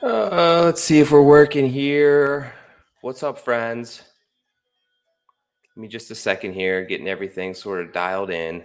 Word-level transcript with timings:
Uh, 0.00 0.62
let's 0.64 0.80
see 0.80 1.00
if 1.00 1.10
we're 1.10 1.20
working 1.20 1.68
here. 1.68 2.54
What's 3.00 3.24
up, 3.24 3.36
friends? 3.36 4.02
Give 5.74 5.82
me 5.82 5.88
just 5.88 6.12
a 6.12 6.14
second 6.14 6.52
here, 6.52 6.84
getting 6.84 7.08
everything 7.08 7.52
sort 7.52 7.80
of 7.84 7.92
dialed 7.92 8.30
in. 8.30 8.62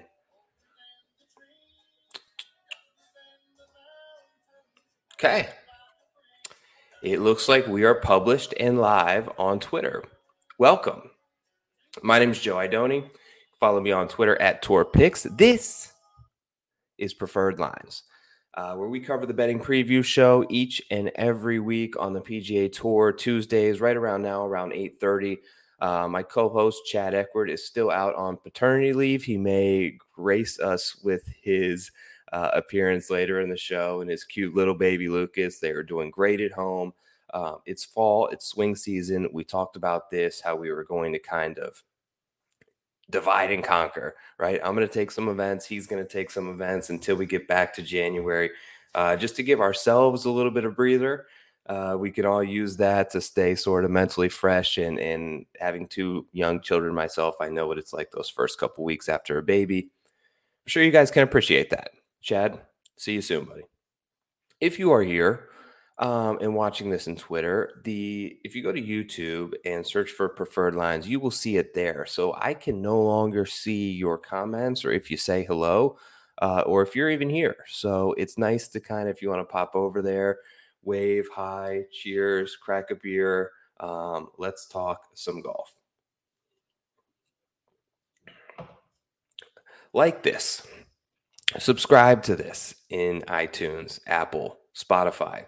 Okay. 5.15 5.47
It 7.01 7.19
looks 7.19 7.49
like 7.49 7.65
we 7.65 7.83
are 7.83 7.95
published 7.95 8.53
and 8.59 8.79
live 8.79 9.27
on 9.39 9.59
Twitter. 9.59 10.03
Welcome. 10.59 11.09
My 12.03 12.19
name 12.19 12.29
is 12.29 12.41
Joe 12.41 12.57
Idoni. 12.57 13.09
Follow 13.59 13.81
me 13.81 13.91
on 13.91 14.07
Twitter 14.07 14.39
at 14.39 14.63
TourPix. 14.63 15.35
This 15.35 15.93
is 16.99 17.15
Preferred 17.15 17.57
Lines 17.57 18.03
uh, 18.55 18.75
where 18.75 18.89
we 18.89 18.99
cover 18.99 19.25
the 19.25 19.33
betting 19.33 19.59
preview 19.59 20.03
show 20.03 20.45
each 20.49 20.81
and 20.91 21.11
every 21.15 21.59
week 21.59 21.99
on 21.99 22.13
the 22.13 22.21
PGA 22.21 22.71
Tour 22.71 23.11
Tuesdays, 23.11 23.81
right 23.81 23.97
around 23.97 24.21
now, 24.21 24.45
around 24.45 24.73
8:30. 24.73 25.39
Uh, 25.79 26.07
my 26.07 26.23
co-host 26.23 26.85
Chad 26.85 27.13
Eckward 27.13 27.49
is 27.49 27.65
still 27.65 27.91
out 27.91 28.15
on 28.15 28.37
paternity 28.37 28.93
leave. 28.93 29.23
He 29.23 29.37
may 29.37 29.97
grace 30.13 30.59
us 30.59 30.95
with 31.03 31.27
his 31.41 31.91
uh, 32.31 32.51
appearance 32.53 33.09
later 33.09 33.41
in 33.41 33.49
the 33.49 33.57
show 33.57 34.01
and 34.01 34.09
his 34.09 34.23
cute 34.23 34.55
little 34.55 34.75
baby 34.75 35.09
Lucas. 35.09 35.59
They 35.59 35.71
are 35.71 35.83
doing 35.83 36.09
great 36.09 36.41
at 36.41 36.51
home. 36.51 36.93
Um, 37.33 37.57
it's 37.65 37.83
fall, 37.83 38.27
it's 38.27 38.45
swing 38.45 38.75
season. 38.75 39.27
We 39.33 39.43
talked 39.43 39.75
about 39.75 40.09
this, 40.09 40.39
how 40.39 40.55
we 40.55 40.71
were 40.71 40.83
going 40.83 41.13
to 41.13 41.19
kind 41.19 41.57
of 41.57 41.83
divide 43.09 43.51
and 43.51 43.63
conquer, 43.63 44.15
right? 44.37 44.59
I'm 44.63 44.75
going 44.75 44.87
to 44.87 44.93
take 44.93 45.11
some 45.11 45.29
events. 45.29 45.65
He's 45.65 45.87
going 45.87 46.03
to 46.03 46.09
take 46.09 46.31
some 46.31 46.49
events 46.49 46.89
until 46.89 47.15
we 47.15 47.25
get 47.25 47.47
back 47.47 47.73
to 47.75 47.81
January, 47.81 48.51
uh, 48.95 49.15
just 49.15 49.35
to 49.37 49.43
give 49.43 49.61
ourselves 49.61 50.25
a 50.25 50.31
little 50.31 50.51
bit 50.51 50.65
of 50.65 50.75
breather. 50.75 51.25
Uh, 51.65 51.95
we 51.97 52.11
can 52.11 52.25
all 52.25 52.43
use 52.43 52.75
that 52.77 53.09
to 53.11 53.21
stay 53.21 53.55
sort 53.55 53.85
of 53.85 53.91
mentally 53.91 54.27
fresh 54.27 54.77
and 54.77 54.99
and 54.99 55.45
having 55.59 55.87
two 55.87 56.27
young 56.33 56.59
children 56.59 56.93
myself, 56.93 57.35
I 57.39 57.49
know 57.49 57.67
what 57.67 57.77
it's 57.77 57.93
like 57.93 58.11
those 58.11 58.29
first 58.29 58.59
couple 58.59 58.83
weeks 58.83 59.07
after 59.07 59.37
a 59.37 59.43
baby. 59.43 59.89
I'm 60.65 60.67
sure 60.67 60.83
you 60.83 60.91
guys 60.91 61.11
can 61.11 61.23
appreciate 61.23 61.69
that. 61.69 61.91
Chad, 62.21 62.59
see 62.97 63.13
you 63.13 63.21
soon, 63.21 63.45
buddy. 63.45 63.63
If 64.59 64.77
you 64.77 64.91
are 64.91 65.03
here 65.03 65.49
um, 66.03 66.37
and 66.41 66.53
watching 66.53 66.89
this 66.89 67.07
in 67.07 67.15
Twitter, 67.15 67.81
the 67.85 68.37
if 68.43 68.55
you 68.55 68.61
go 68.61 68.73
to 68.73 68.81
YouTube 68.81 69.53
and 69.63 69.87
search 69.87 70.11
for 70.11 70.27
preferred 70.27 70.75
lines, 70.75 71.07
you 71.07 71.17
will 71.17 71.31
see 71.31 71.55
it 71.55 71.73
there. 71.73 72.05
So 72.05 72.35
I 72.37 72.55
can 72.55 72.81
no 72.81 73.01
longer 73.01 73.45
see 73.45 73.89
your 73.91 74.17
comments 74.17 74.83
or 74.83 74.91
if 74.91 75.09
you 75.09 75.15
say 75.15 75.45
hello 75.45 75.97
uh, 76.41 76.63
or 76.65 76.81
if 76.81 76.93
you're 76.93 77.09
even 77.09 77.29
here. 77.29 77.55
So 77.69 78.13
it's 78.17 78.37
nice 78.37 78.67
to 78.69 78.81
kind 78.81 79.07
of 79.07 79.15
if 79.15 79.21
you 79.21 79.29
want 79.29 79.47
to 79.47 79.51
pop 79.51 79.75
over 79.75 80.01
there, 80.01 80.39
wave, 80.81 81.29
hi, 81.33 81.83
cheers, 81.89 82.57
crack 82.57 82.91
a 82.91 82.95
beer. 82.95 83.51
Um, 83.79 84.27
let's 84.37 84.67
talk 84.67 85.05
some 85.13 85.41
golf. 85.41 85.71
Like 89.93 90.23
this, 90.23 90.67
subscribe 91.57 92.23
to 92.23 92.35
this 92.35 92.75
in 92.89 93.21
iTunes, 93.21 94.01
Apple, 94.05 94.57
Spotify 94.75 95.45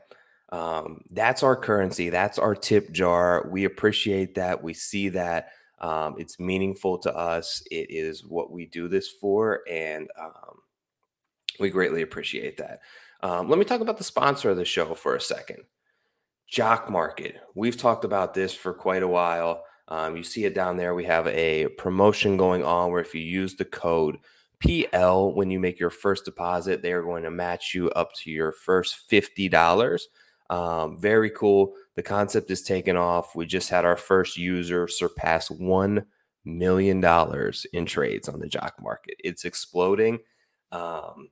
um, 0.50 1.02
that's 1.12 1.44
our 1.44 1.56
currency. 1.56 2.10
That's 2.10 2.38
our 2.40 2.56
tip 2.56 2.92
jar. 2.92 3.48
We 3.50 3.66
appreciate 3.66 4.36
that. 4.36 4.64
We 4.64 4.74
see 4.74 5.10
that. 5.10 5.50
Um, 5.80 6.16
it's 6.18 6.40
meaningful 6.40 6.98
to 7.00 7.16
us. 7.16 7.62
It 7.72 7.88
is 7.90 8.24
what 8.24 8.52
we 8.52 8.66
do 8.66 8.88
this 8.88 9.10
for. 9.10 9.62
And 9.70 10.10
um, 10.20 10.60
we 11.60 11.70
greatly 11.70 12.02
appreciate 12.02 12.58
that. 12.58 12.80
Um, 13.22 13.50
let 13.50 13.60
me 13.60 13.66
talk 13.66 13.82
about 13.82 13.98
the 13.98 14.04
sponsor 14.04 14.50
of 14.50 14.58
the 14.58 14.66
show 14.66 14.94
for 14.94 15.16
a 15.16 15.22
second 15.22 15.64
Jock 16.48 16.90
Market. 16.90 17.38
We've 17.56 17.78
talked 17.78 18.06
about 18.06 18.34
this 18.34 18.54
for 18.54 18.74
quite 18.74 19.04
a 19.04 19.08
while. 19.08 19.64
Um, 19.88 20.16
you 20.18 20.24
see 20.24 20.46
it 20.46 20.56
down 20.56 20.78
there. 20.78 20.96
We 20.96 21.06
have 21.06 21.28
a 21.28 21.68
promotion 21.78 22.38
going 22.38 22.64
on 22.64 22.92
where 22.92 23.02
if 23.02 23.14
you 23.14 23.22
use 23.22 23.56
the 23.56 23.66
code 23.66 24.18
PL 24.60 25.34
when 25.34 25.52
you 25.52 25.60
make 25.60 25.80
your 25.80 25.90
first 25.90 26.26
deposit, 26.26 26.82
they 26.82 26.92
are 26.92 27.04
going 27.04 27.24
to 27.24 27.32
match 27.32 27.74
you 27.74 27.90
up 27.92 28.14
to 28.14 28.32
your 28.32 28.52
first 28.52 29.10
$50. 29.10 30.02
Um, 30.50 31.00
very 31.00 31.30
cool. 31.30 31.74
The 31.96 32.04
concept 32.04 32.52
is 32.52 32.62
taken 32.62 32.98
off. 32.98 33.36
We 33.36 33.46
just 33.46 33.70
had 33.70 33.86
our 33.86 33.98
first 33.98 34.38
user 34.38 34.88
surpass 34.88 35.50
$1 35.50 36.06
million 36.44 37.04
in 37.74 37.86
trades 37.86 38.30
on 38.30 38.40
the 38.40 38.48
jock 38.48 38.76
market. 38.82 39.16
It's 39.24 39.46
exploding. 39.46 40.20
Um, 40.72 41.30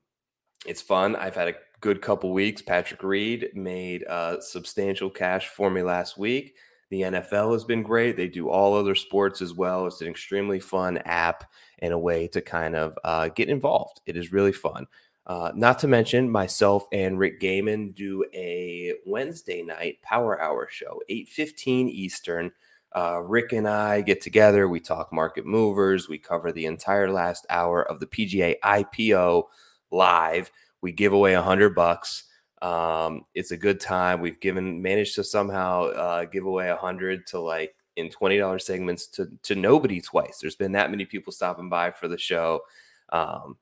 it's 0.65 0.81
fun. 0.81 1.15
I've 1.15 1.35
had 1.35 1.49
a 1.49 1.55
good 1.81 2.01
couple 2.01 2.31
weeks. 2.31 2.61
Patrick 2.61 3.03
Reed 3.03 3.49
made 3.53 4.05
uh, 4.05 4.39
substantial 4.39 5.09
cash 5.09 5.49
for 5.49 5.69
me 5.69 5.83
last 5.83 6.17
week. 6.17 6.55
The 6.89 7.01
NFL 7.01 7.53
has 7.53 7.63
been 7.63 7.81
great. 7.81 8.15
They 8.15 8.27
do 8.27 8.49
all 8.49 8.75
other 8.75 8.95
sports 8.95 9.41
as 9.41 9.53
well. 9.53 9.87
It's 9.87 10.01
an 10.01 10.07
extremely 10.07 10.59
fun 10.59 10.99
app 10.99 11.43
and 11.79 11.91
a 11.91 11.97
way 11.97 12.27
to 12.27 12.41
kind 12.41 12.75
of 12.75 12.97
uh, 13.03 13.29
get 13.29 13.49
involved. 13.49 13.99
It 14.05 14.15
is 14.15 14.31
really 14.31 14.51
fun. 14.53 14.85
Uh, 15.25 15.51
not 15.55 15.79
to 15.79 15.87
mention, 15.87 16.29
myself 16.29 16.85
and 16.91 17.17
Rick 17.17 17.39
Gehman 17.39 17.95
do 17.95 18.25
a 18.33 18.93
Wednesday 19.05 19.61
night 19.63 20.01
Power 20.01 20.41
Hour 20.41 20.67
show, 20.69 21.01
8:15 21.09 21.89
Eastern. 21.89 22.51
Uh, 22.95 23.21
Rick 23.23 23.53
and 23.53 23.67
I 23.67 24.01
get 24.01 24.21
together. 24.21 24.67
We 24.67 24.79
talk 24.79 25.11
market 25.11 25.45
movers. 25.45 26.07
We 26.07 26.19
cover 26.19 26.51
the 26.51 26.65
entire 26.67 27.09
last 27.09 27.45
hour 27.49 27.81
of 27.83 27.99
the 27.99 28.05
PGA 28.05 28.55
IPO 28.63 29.45
live. 29.91 30.51
We 30.81 30.91
give 30.91 31.13
away 31.13 31.33
a 31.33 31.41
hundred 31.41 31.73
bucks. 31.73 32.25
Um, 32.61 33.23
it's 33.33 33.51
a 33.51 33.57
good 33.57 33.79
time. 33.79 34.21
We've 34.21 34.39
given 34.39 34.81
managed 34.81 35.15
to 35.15 35.23
somehow 35.23 35.85
uh, 35.85 36.25
give 36.25 36.45
away 36.45 36.69
a 36.69 36.75
hundred 36.75 37.25
to 37.27 37.39
like 37.39 37.75
in 37.95 38.09
twenty 38.09 38.37
dollars 38.37 38.65
segments 38.65 39.07
to 39.07 39.27
to 39.43 39.55
nobody 39.55 40.01
twice. 40.01 40.39
There's 40.39 40.55
been 40.55 40.73
that 40.73 40.91
many 40.91 41.05
people 41.05 41.33
stopping 41.33 41.69
by 41.69 41.91
for 41.91 42.07
the 42.07 42.17
show. 42.17 42.61
Um, 43.09 43.57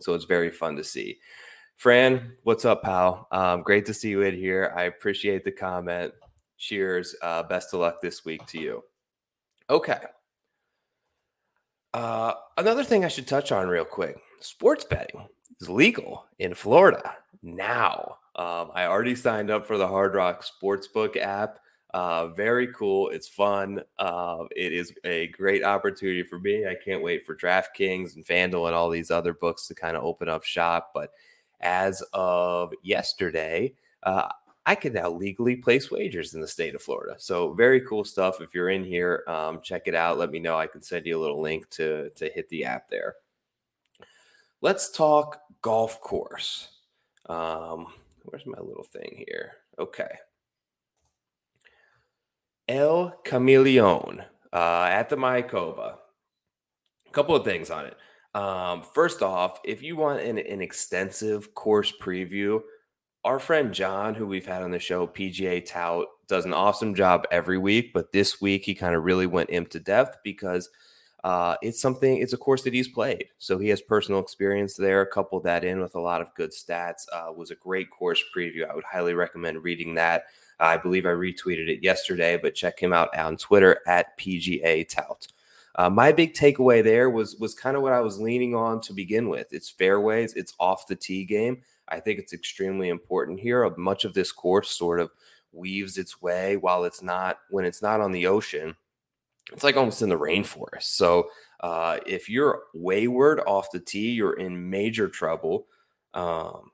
so 0.00 0.14
it's 0.14 0.24
very 0.24 0.50
fun 0.50 0.76
to 0.76 0.84
see. 0.84 1.18
Fran, 1.76 2.36
what's 2.44 2.64
up, 2.64 2.82
pal? 2.82 3.26
Um, 3.32 3.62
great 3.62 3.86
to 3.86 3.94
see 3.94 4.10
you 4.10 4.22
in 4.22 4.34
here. 4.34 4.72
I 4.76 4.84
appreciate 4.84 5.44
the 5.44 5.52
comment. 5.52 6.12
Cheers. 6.58 7.16
Uh, 7.22 7.42
best 7.42 7.74
of 7.74 7.80
luck 7.80 8.00
this 8.00 8.24
week 8.24 8.46
to 8.46 8.60
you. 8.60 8.84
Okay. 9.68 9.98
Uh, 11.92 12.34
another 12.56 12.84
thing 12.84 13.04
I 13.04 13.08
should 13.08 13.26
touch 13.26 13.52
on 13.52 13.68
real 13.68 13.84
quick 13.84 14.16
sports 14.40 14.84
betting 14.84 15.28
is 15.60 15.68
legal 15.68 16.26
in 16.38 16.54
Florida 16.54 17.16
now. 17.42 18.16
Um, 18.34 18.70
I 18.74 18.86
already 18.86 19.14
signed 19.14 19.50
up 19.50 19.66
for 19.66 19.76
the 19.76 19.88
Hard 19.88 20.14
Rock 20.14 20.44
Sportsbook 20.44 21.16
app. 21.16 21.58
Uh, 21.92 22.28
very 22.28 22.68
cool. 22.68 23.10
It's 23.10 23.28
fun. 23.28 23.82
Uh, 23.98 24.44
it 24.56 24.72
is 24.72 24.92
a 25.04 25.28
great 25.28 25.62
opportunity 25.62 26.22
for 26.22 26.38
me. 26.38 26.66
I 26.66 26.74
can't 26.74 27.02
wait 27.02 27.26
for 27.26 27.36
DraftKings 27.36 28.16
and 28.16 28.24
FanDuel 28.24 28.66
and 28.66 28.74
all 28.74 28.88
these 28.88 29.10
other 29.10 29.34
books 29.34 29.66
to 29.68 29.74
kind 29.74 29.96
of 29.96 30.02
open 30.02 30.28
up 30.28 30.42
shop. 30.42 30.92
But 30.94 31.10
as 31.60 32.02
of 32.14 32.72
yesterday, 32.82 33.74
uh, 34.02 34.28
I 34.64 34.74
can 34.74 34.92
now 34.94 35.10
legally 35.10 35.56
place 35.56 35.90
wagers 35.90 36.34
in 36.34 36.40
the 36.40 36.48
state 36.48 36.74
of 36.74 36.82
Florida. 36.82 37.16
So 37.18 37.52
very 37.52 37.80
cool 37.82 38.04
stuff. 38.04 38.40
If 38.40 38.54
you're 38.54 38.70
in 38.70 38.84
here, 38.84 39.24
um, 39.26 39.60
check 39.60 39.82
it 39.86 39.94
out. 39.94 40.18
Let 40.18 40.30
me 40.30 40.38
know. 40.38 40.56
I 40.56 40.68
can 40.68 40.80
send 40.80 41.04
you 41.04 41.18
a 41.18 41.20
little 41.20 41.42
link 41.42 41.68
to 41.70 42.10
to 42.10 42.30
hit 42.30 42.48
the 42.48 42.64
app 42.64 42.88
there. 42.88 43.16
Let's 44.60 44.90
talk 44.90 45.40
golf 45.60 46.00
course. 46.00 46.68
Um, 47.26 47.88
where's 48.24 48.46
my 48.46 48.58
little 48.60 48.84
thing 48.84 49.24
here? 49.26 49.54
Okay. 49.78 50.10
El 52.68 53.18
Camaleon 53.24 54.24
uh, 54.52 54.86
at 54.90 55.08
the 55.08 55.16
Mayakoba. 55.16 55.96
A 57.06 57.12
couple 57.12 57.34
of 57.34 57.44
things 57.44 57.70
on 57.70 57.86
it. 57.86 57.96
Um, 58.34 58.82
first 58.82 59.22
off, 59.22 59.60
if 59.64 59.82
you 59.82 59.96
want 59.96 60.20
an, 60.20 60.38
an, 60.38 60.62
extensive 60.62 61.54
course 61.54 61.92
preview, 62.00 62.62
our 63.24 63.38
friend 63.38 63.74
John, 63.74 64.14
who 64.14 64.26
we've 64.26 64.46
had 64.46 64.62
on 64.62 64.70
the 64.70 64.78
show, 64.78 65.06
PGA 65.06 65.64
Tout, 65.64 66.06
does 66.28 66.46
an 66.46 66.54
awesome 66.54 66.94
job 66.94 67.26
every 67.30 67.58
week. 67.58 67.92
But 67.92 68.12
this 68.12 68.40
week, 68.40 68.64
he 68.64 68.74
kind 68.74 68.94
of 68.94 69.04
really 69.04 69.26
went 69.26 69.50
into 69.50 69.78
depth 69.78 70.16
because 70.24 70.70
uh, 71.24 71.56
it's 71.60 71.80
something, 71.80 72.16
it's 72.16 72.32
a 72.32 72.38
course 72.38 72.62
that 72.62 72.72
he's 72.72 72.88
played. 72.88 73.26
So 73.36 73.58
he 73.58 73.68
has 73.68 73.82
personal 73.82 74.20
experience 74.20 74.74
there. 74.76 75.04
Couple 75.04 75.40
that 75.40 75.62
in 75.62 75.80
with 75.80 75.94
a 75.94 76.00
lot 76.00 76.22
of 76.22 76.34
good 76.34 76.52
stats. 76.52 77.04
Uh, 77.12 77.32
was 77.32 77.50
a 77.50 77.56
great 77.56 77.90
course 77.90 78.22
preview. 78.34 78.68
I 78.68 78.74
would 78.74 78.84
highly 78.84 79.12
recommend 79.12 79.62
reading 79.62 79.94
that. 79.96 80.24
I 80.62 80.76
believe 80.76 81.04
I 81.04 81.10
retweeted 81.10 81.68
it 81.68 81.82
yesterday, 81.82 82.38
but 82.40 82.54
check 82.54 82.78
him 82.78 82.92
out 82.92 83.16
on 83.18 83.36
Twitter 83.36 83.80
at 83.86 84.16
PGA 84.18 84.88
Tout. 84.88 85.26
Uh, 85.74 85.90
my 85.90 86.12
big 86.12 86.34
takeaway 86.34 86.84
there 86.84 87.10
was 87.10 87.36
was 87.36 87.54
kind 87.54 87.76
of 87.76 87.82
what 87.82 87.92
I 87.92 88.00
was 88.00 88.20
leaning 88.20 88.54
on 88.54 88.80
to 88.82 88.92
begin 88.92 89.28
with. 89.28 89.52
It's 89.52 89.70
fairways, 89.70 90.34
it's 90.34 90.54
off 90.60 90.86
the 90.86 90.96
tee 90.96 91.24
game. 91.24 91.62
I 91.88 92.00
think 92.00 92.18
it's 92.18 92.32
extremely 92.32 92.88
important 92.88 93.40
here. 93.40 93.68
Much 93.76 94.04
of 94.04 94.14
this 94.14 94.32
course 94.32 94.70
sort 94.70 95.00
of 95.00 95.10
weaves 95.52 95.98
its 95.98 96.22
way 96.22 96.56
while 96.56 96.84
it's 96.84 97.02
not 97.02 97.38
when 97.50 97.64
it's 97.64 97.82
not 97.82 98.00
on 98.00 98.12
the 98.12 98.26
ocean. 98.26 98.76
It's 99.52 99.64
like 99.64 99.76
almost 99.76 100.02
in 100.02 100.08
the 100.08 100.18
rainforest. 100.18 100.84
So 100.84 101.28
uh, 101.60 101.98
if 102.06 102.28
you're 102.28 102.62
wayward 102.74 103.40
off 103.46 103.70
the 103.72 103.80
tee, 103.80 104.12
you're 104.12 104.34
in 104.34 104.70
major 104.70 105.08
trouble. 105.08 105.66
Um, 106.14 106.71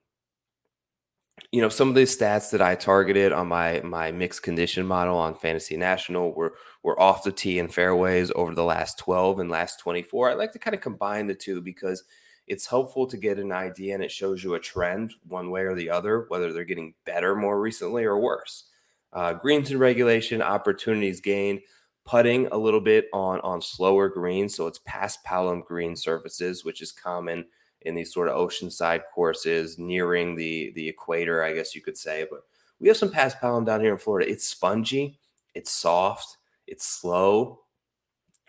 you 1.53 1.61
know, 1.63 1.69
some 1.69 1.89
of 1.89 1.95
the 1.95 2.03
stats 2.03 2.51
that 2.51 2.63
I 2.63 2.75
targeted 2.75 3.33
on 3.33 3.49
my 3.49 3.81
my 3.81 4.13
mixed 4.13 4.43
condition 4.43 4.87
model 4.87 5.17
on 5.17 5.35
Fantasy 5.35 5.77
National 5.77 6.33
were 6.33 6.55
were 6.83 7.01
off 7.01 7.25
the 7.25 7.33
tee 7.33 7.59
and 7.59 7.73
fairways 7.73 8.31
over 8.35 8.55
the 8.55 8.65
last 8.65 8.99
12 8.99 9.41
and 9.41 9.51
last 9.51 9.81
24. 9.81 10.31
I 10.31 10.35
like 10.35 10.53
to 10.53 10.59
kind 10.59 10.75
of 10.75 10.81
combine 10.81 11.27
the 11.27 11.35
two 11.35 11.61
because 11.61 12.05
it's 12.47 12.67
helpful 12.67 13.07
to 13.07 13.17
get 13.17 13.39
an 13.39 13.53
idea 13.53 13.95
and 13.95 14.03
it 14.03 14.11
shows 14.11 14.43
you 14.43 14.55
a 14.55 14.61
trend 14.61 15.13
one 15.27 15.51
way 15.51 15.63
or 15.63 15.75
the 15.75 15.91
other, 15.91 16.25
whether 16.29 16.53
they're 16.53 16.65
getting 16.65 16.95
better 17.05 17.35
more 17.35 17.61
recently 17.61 18.05
or 18.05 18.19
worse. 18.19 18.65
Uh, 19.13 19.35
greens 19.35 19.71
in 19.71 19.79
regulation, 19.79 20.41
opportunities 20.41 21.21
gained, 21.21 21.61
putting 22.05 22.47
a 22.49 22.57
little 22.57 22.81
bit 22.81 23.07
on 23.13 23.41
on 23.41 23.61
slower 23.61 24.09
greens, 24.09 24.55
so 24.55 24.67
it's 24.67 24.81
paspalum 24.81 25.65
green 25.65 25.97
surfaces, 25.97 26.65
which 26.65 26.81
is 26.81 26.93
common 26.93 27.45
in 27.83 27.95
these 27.95 28.13
sort 28.13 28.29
of 28.29 28.37
oceanside 28.37 29.03
courses 29.15 29.79
nearing 29.79 30.35
the 30.35 30.73
the 30.75 30.89
equator, 30.89 31.43
I 31.43 31.55
guess 31.55 31.75
you 31.75 31.81
could 31.81 31.97
say. 31.97 32.27
But 32.31 32.41
we 32.81 32.89
have 32.89 32.97
some 32.97 33.11
past 33.11 33.39
paspalum 33.39 33.67
down 33.67 33.81
here 33.81 33.93
in 33.93 33.99
Florida. 33.99 34.31
It's 34.31 34.47
spongy, 34.47 35.19
it's 35.55 35.71
soft, 35.71 36.37
it's 36.67 36.87
slow. 36.87 37.61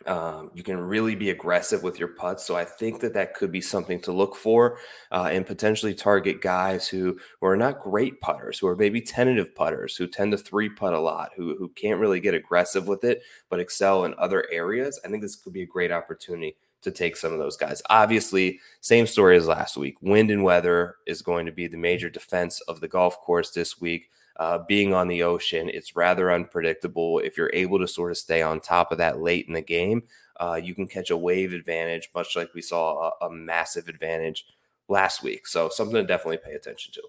Um, 0.05 0.49
you 0.53 0.63
can 0.63 0.79
really 0.79 1.13
be 1.15 1.29
aggressive 1.29 1.83
with 1.83 1.99
your 1.99 2.07
putts. 2.07 2.45
So 2.45 2.55
I 2.55 2.63
think 2.63 3.01
that 3.01 3.13
that 3.15 3.33
could 3.33 3.51
be 3.51 3.59
something 3.59 3.99
to 4.01 4.13
look 4.13 4.33
for 4.33 4.77
uh, 5.11 5.27
and 5.29 5.45
potentially 5.45 5.93
target 5.93 6.41
guys 6.41 6.87
who, 6.87 7.19
who 7.39 7.47
are 7.47 7.57
not 7.57 7.81
great 7.81 8.21
putters, 8.21 8.57
who 8.57 8.67
are 8.67 8.77
maybe 8.77 9.01
tentative 9.01 9.53
putters, 9.53 9.97
who 9.97 10.07
tend 10.07 10.31
to 10.31 10.37
three 10.37 10.69
putt 10.69 10.93
a 10.93 10.99
lot, 10.99 11.31
who, 11.35 11.57
who 11.57 11.67
can't 11.69 11.99
really 11.99 12.21
get 12.21 12.33
aggressive 12.33 12.87
with 12.87 13.03
it, 13.03 13.21
but 13.49 13.59
excel 13.59 14.05
in 14.05 14.15
other 14.17 14.45
areas. 14.49 15.01
I 15.03 15.09
think 15.09 15.21
this 15.21 15.35
could 15.35 15.51
be 15.51 15.63
a 15.63 15.67
great 15.67 15.91
opportunity 15.91 16.55
to 16.81 16.91
take 16.91 17.17
some 17.17 17.33
of 17.33 17.39
those 17.39 17.57
guys. 17.57 17.81
Obviously, 17.89 18.59
same 18.81 19.05
story 19.05 19.37
as 19.37 19.47
last 19.47 19.77
week. 19.77 19.95
Wind 20.01 20.31
and 20.31 20.43
weather 20.43 20.95
is 21.05 21.21
going 21.21 21.45
to 21.45 21.51
be 21.51 21.67
the 21.67 21.77
major 21.77 22.09
defense 22.09 22.61
of 22.61 22.79
the 22.79 22.87
golf 22.87 23.19
course 23.19 23.51
this 23.51 23.79
week. 23.79 24.09
Uh, 24.37 24.59
being 24.67 24.93
on 24.93 25.09
the 25.09 25.21
ocean, 25.21 25.69
it's 25.69 25.97
rather 25.97 26.31
unpredictable. 26.31 27.19
If 27.19 27.35
you're 27.35 27.51
able 27.53 27.77
to 27.79 27.87
sort 27.87 28.11
of 28.11 28.17
stay 28.17 28.41
on 28.41 28.61
top 28.61 28.91
of 28.91 28.97
that 28.99 29.19
late 29.19 29.47
in 29.47 29.53
the 29.53 29.61
game, 29.61 30.03
uh, 30.39 30.59
you 30.63 30.73
can 30.73 30.87
catch 30.87 31.09
a 31.09 31.17
wave 31.17 31.51
advantage, 31.51 32.09
much 32.15 32.37
like 32.37 32.53
we 32.53 32.61
saw 32.61 33.11
a, 33.21 33.25
a 33.25 33.29
massive 33.29 33.89
advantage 33.89 34.45
last 34.87 35.21
week. 35.23 35.45
So, 35.45 35.67
something 35.67 35.95
to 35.95 36.03
definitely 36.03 36.37
pay 36.37 36.53
attention 36.53 36.93
to. 36.93 37.01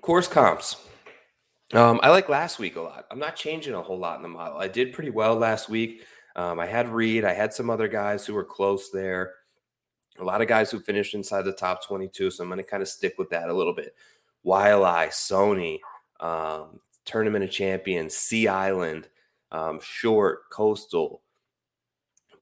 Course 0.00 0.28
comps. 0.28 0.76
Um, 1.72 2.00
I 2.02 2.10
like 2.10 2.28
last 2.28 2.58
week 2.58 2.76
a 2.76 2.82
lot. 2.82 3.06
I'm 3.10 3.18
not 3.18 3.34
changing 3.34 3.74
a 3.74 3.82
whole 3.82 3.98
lot 3.98 4.16
in 4.16 4.22
the 4.22 4.28
model. 4.28 4.58
I 4.58 4.68
did 4.68 4.92
pretty 4.92 5.10
well 5.10 5.36
last 5.36 5.70
week. 5.70 6.02
Um, 6.36 6.58
I 6.58 6.66
had 6.66 6.88
Reed, 6.88 7.24
I 7.24 7.34
had 7.34 7.52
some 7.52 7.70
other 7.70 7.88
guys 7.88 8.26
who 8.26 8.34
were 8.34 8.44
close 8.44 8.90
there. 8.90 9.34
A 10.18 10.24
lot 10.24 10.42
of 10.42 10.48
guys 10.48 10.70
who 10.70 10.80
finished 10.80 11.14
inside 11.14 11.42
the 11.42 11.52
top 11.52 11.84
22. 11.86 12.30
So 12.30 12.42
I'm 12.42 12.48
going 12.48 12.58
to 12.58 12.64
kind 12.64 12.82
of 12.82 12.88
stick 12.88 13.14
with 13.18 13.30
that 13.30 13.48
a 13.48 13.54
little 13.54 13.74
bit. 13.74 13.94
Waialae, 14.44 15.08
Sony, 15.08 15.78
um, 16.20 16.80
Tournament 17.04 17.44
of 17.44 17.50
Champions, 17.50 18.14
Sea 18.14 18.48
Island, 18.48 19.08
um, 19.50 19.80
Short, 19.82 20.50
Coastal, 20.50 21.22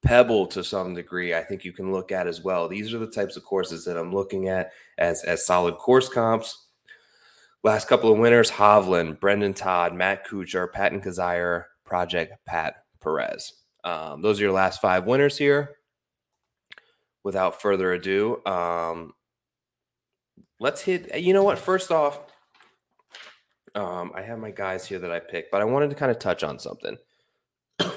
Pebble 0.02 0.46
to 0.46 0.64
some 0.64 0.94
degree, 0.94 1.34
I 1.34 1.42
think 1.42 1.64
you 1.64 1.72
can 1.72 1.92
look 1.92 2.10
at 2.10 2.26
as 2.26 2.40
well. 2.40 2.68
These 2.68 2.94
are 2.94 2.98
the 2.98 3.06
types 3.06 3.36
of 3.36 3.44
courses 3.44 3.84
that 3.84 3.98
I'm 3.98 4.14
looking 4.14 4.48
at 4.48 4.72
as, 4.96 5.22
as 5.24 5.44
solid 5.44 5.76
course 5.76 6.08
comps. 6.08 6.68
Last 7.62 7.88
couple 7.88 8.10
of 8.10 8.18
winners 8.18 8.50
Hovland, 8.50 9.20
Brendan 9.20 9.52
Todd, 9.52 9.94
Matt 9.94 10.26
Kuchar, 10.26 10.72
Patton 10.72 11.02
Kizzire, 11.02 11.64
Project 11.84 12.32
Pat 12.46 12.84
Perez. 13.02 13.59
Um, 13.84 14.22
those 14.22 14.38
are 14.40 14.44
your 14.44 14.52
last 14.52 14.80
five 14.80 15.06
winners 15.06 15.38
here. 15.38 15.76
Without 17.22 17.60
further 17.60 17.92
ado, 17.92 18.44
um, 18.46 19.12
let's 20.58 20.80
hit. 20.80 21.18
You 21.20 21.34
know 21.34 21.44
what? 21.44 21.58
First 21.58 21.90
off, 21.90 22.18
um, 23.74 24.12
I 24.14 24.22
have 24.22 24.38
my 24.38 24.50
guys 24.50 24.86
here 24.86 24.98
that 24.98 25.10
I 25.10 25.20
picked, 25.20 25.52
but 25.52 25.60
I 25.60 25.64
wanted 25.64 25.90
to 25.90 25.96
kind 25.96 26.10
of 26.10 26.18
touch 26.18 26.42
on 26.42 26.58
something. 26.58 26.96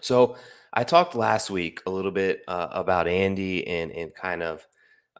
so 0.00 0.36
I 0.72 0.84
talked 0.84 1.16
last 1.16 1.50
week 1.50 1.80
a 1.86 1.90
little 1.90 2.12
bit 2.12 2.42
uh, 2.46 2.68
about 2.70 3.08
Andy 3.08 3.66
and 3.66 3.90
and 3.90 4.14
kind 4.14 4.42
of 4.42 4.64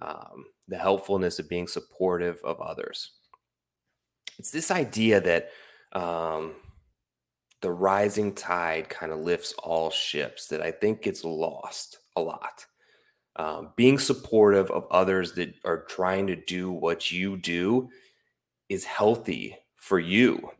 um, 0.01 0.45
the 0.69 0.79
helpfulness 0.79 1.39
of 1.39 1.49
being 1.49 1.67
supportive 1.67 2.41
of 2.45 2.61
others. 2.61 3.11
It's 4.39 4.53
this 4.53 4.71
idea 4.71 5.21
that 5.21 5.51
um, 5.93 6.55
the 7.63 7.71
rising 7.71 8.35
tide 8.35 8.89
kind 8.89 9.13
of 9.13 9.21
lifts 9.21 9.53
all 9.63 9.91
ships 9.91 10.47
that 10.49 10.63
I 10.63 10.71
think 10.71 11.03
gets 11.03 11.25
lost 11.25 11.99
a 12.17 12.21
lot. 12.21 12.67
Um, 13.37 13.71
being 13.77 13.99
supportive 13.99 14.71
of 14.71 14.87
others 14.91 15.33
that 15.33 15.55
are 15.65 15.85
trying 15.85 16.27
to 16.29 16.37
do 16.37 16.71
what 16.73 17.11
you 17.11 17.37
do 17.37 17.91
is 18.69 18.85
healthy 18.85 19.57
for 19.77 19.99
you. 19.99 20.51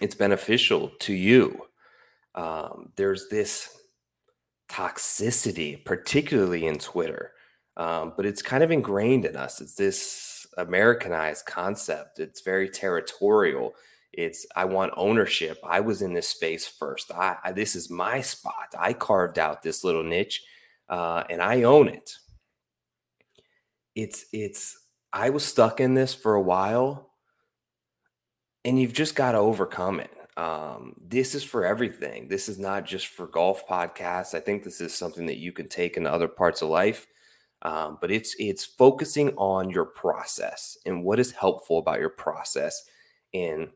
It's 0.00 0.14
beneficial 0.14 0.92
to 1.00 1.12
you. 1.12 1.66
Um, 2.34 2.92
there's 2.96 3.28
this 3.28 3.76
toxicity, 4.70 5.84
particularly 5.84 6.66
in 6.66 6.78
Twitter, 6.78 7.32
um, 7.76 8.12
but 8.16 8.24
it's 8.24 8.42
kind 8.42 8.62
of 8.62 8.70
ingrained 8.70 9.24
in 9.24 9.36
us. 9.36 9.60
It's 9.60 9.74
this 9.74 10.46
Americanized 10.56 11.46
concept. 11.46 12.18
It's 12.18 12.40
very 12.40 12.68
territorial. 12.68 13.74
It's 14.12 14.46
I 14.56 14.64
want 14.64 14.92
ownership. 14.96 15.58
I 15.64 15.80
was 15.80 16.02
in 16.02 16.12
this 16.12 16.28
space 16.28 16.66
first. 16.66 17.12
I, 17.12 17.36
I 17.44 17.52
this 17.52 17.76
is 17.76 17.90
my 17.90 18.20
spot. 18.20 18.74
I 18.78 18.92
carved 18.92 19.38
out 19.38 19.62
this 19.62 19.84
little 19.84 20.02
niche, 20.02 20.42
uh, 20.88 21.24
and 21.30 21.40
I 21.40 21.62
own 21.62 21.88
it. 21.88 22.16
It's 23.94 24.26
it's 24.32 24.76
I 25.12 25.30
was 25.30 25.44
stuck 25.44 25.80
in 25.80 25.94
this 25.94 26.14
for 26.14 26.34
a 26.34 26.42
while, 26.42 27.12
and 28.64 28.80
you've 28.80 28.92
just 28.92 29.14
got 29.14 29.32
to 29.32 29.38
overcome 29.38 30.00
it. 30.00 30.10
Um, 30.36 30.94
this 31.00 31.34
is 31.34 31.44
for 31.44 31.64
everything. 31.64 32.28
This 32.28 32.48
is 32.48 32.58
not 32.58 32.86
just 32.86 33.08
for 33.08 33.26
golf 33.26 33.66
podcasts. 33.68 34.34
I 34.34 34.40
think 34.40 34.64
this 34.64 34.80
is 34.80 34.94
something 34.94 35.26
that 35.26 35.38
you 35.38 35.52
can 35.52 35.68
take 35.68 35.96
into 35.96 36.10
other 36.10 36.28
parts 36.28 36.62
of 36.62 36.68
life. 36.68 37.06
Um, 37.62 37.98
but 38.00 38.10
it's 38.10 38.34
it's 38.38 38.64
focusing 38.64 39.34
on 39.36 39.68
your 39.68 39.84
process 39.84 40.78
and 40.86 41.04
what 41.04 41.20
is 41.20 41.32
helpful 41.32 41.78
about 41.78 42.00
your 42.00 42.08
process 42.08 42.82
and 43.34 43.68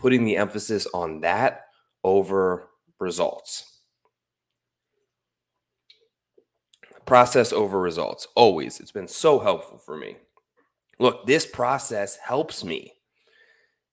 putting 0.00 0.24
the 0.24 0.36
emphasis 0.36 0.86
on 0.94 1.20
that 1.20 1.66
over 2.02 2.68
results. 2.98 3.80
Process 7.04 7.52
over 7.52 7.80
results. 7.80 8.26
Always. 8.34 8.80
It's 8.80 8.92
been 8.92 9.08
so 9.08 9.38
helpful 9.40 9.78
for 9.78 9.96
me. 9.96 10.16
Look, 10.98 11.26
this 11.26 11.46
process 11.46 12.16
helps 12.16 12.64
me. 12.64 12.94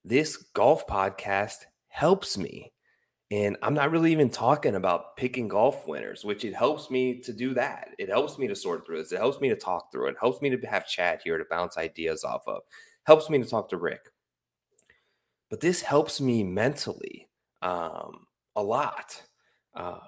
This 0.06 0.38
golf 0.54 0.88
podcast 0.88 1.66
helps 1.90 2.38
me. 2.38 2.74
And 3.30 3.58
I'm 3.62 3.74
not 3.74 3.92
really 3.92 4.14
even 4.14 4.30
talking 4.30 4.76
about 4.76 5.18
picking 5.18 5.50
golf 5.50 5.86
winners, 5.86 6.24
which 6.24 6.46
it 6.46 6.56
helps 6.56 6.90
me 6.90 7.20
to 7.22 7.34
do 7.34 7.54
that. 7.56 7.90
It 7.98 8.08
helps 8.08 8.38
me 8.38 8.48
to 8.48 8.56
sort 8.56 8.86
through 8.86 9.00
this. 9.00 9.12
It 9.12 9.18
helps 9.18 9.42
me 9.42 9.50
to 9.50 9.56
talk 9.56 9.92
through 9.92 10.08
it. 10.08 10.12
it 10.12 10.18
helps 10.22 10.42
me 10.42 10.56
to 10.56 10.68
have 10.68 10.88
Chad 10.88 11.22
here 11.24 11.38
to 11.38 11.44
bounce 11.50 11.78
ideas 11.78 12.24
off 12.24 12.48
of. 12.48 12.58
It 12.58 12.64
Helps 13.06 13.30
me 13.30 13.40
to 13.40 13.46
talk 13.46 13.68
to 13.70 13.78
Rick 13.78 14.02
but 15.50 15.62
this 15.62 15.82
helps 15.82 16.20
me 16.20 16.44
mentally 16.44 17.28
um, 17.62 18.28
a 18.56 18.62
lot 18.62 19.22
uh, 19.76 20.00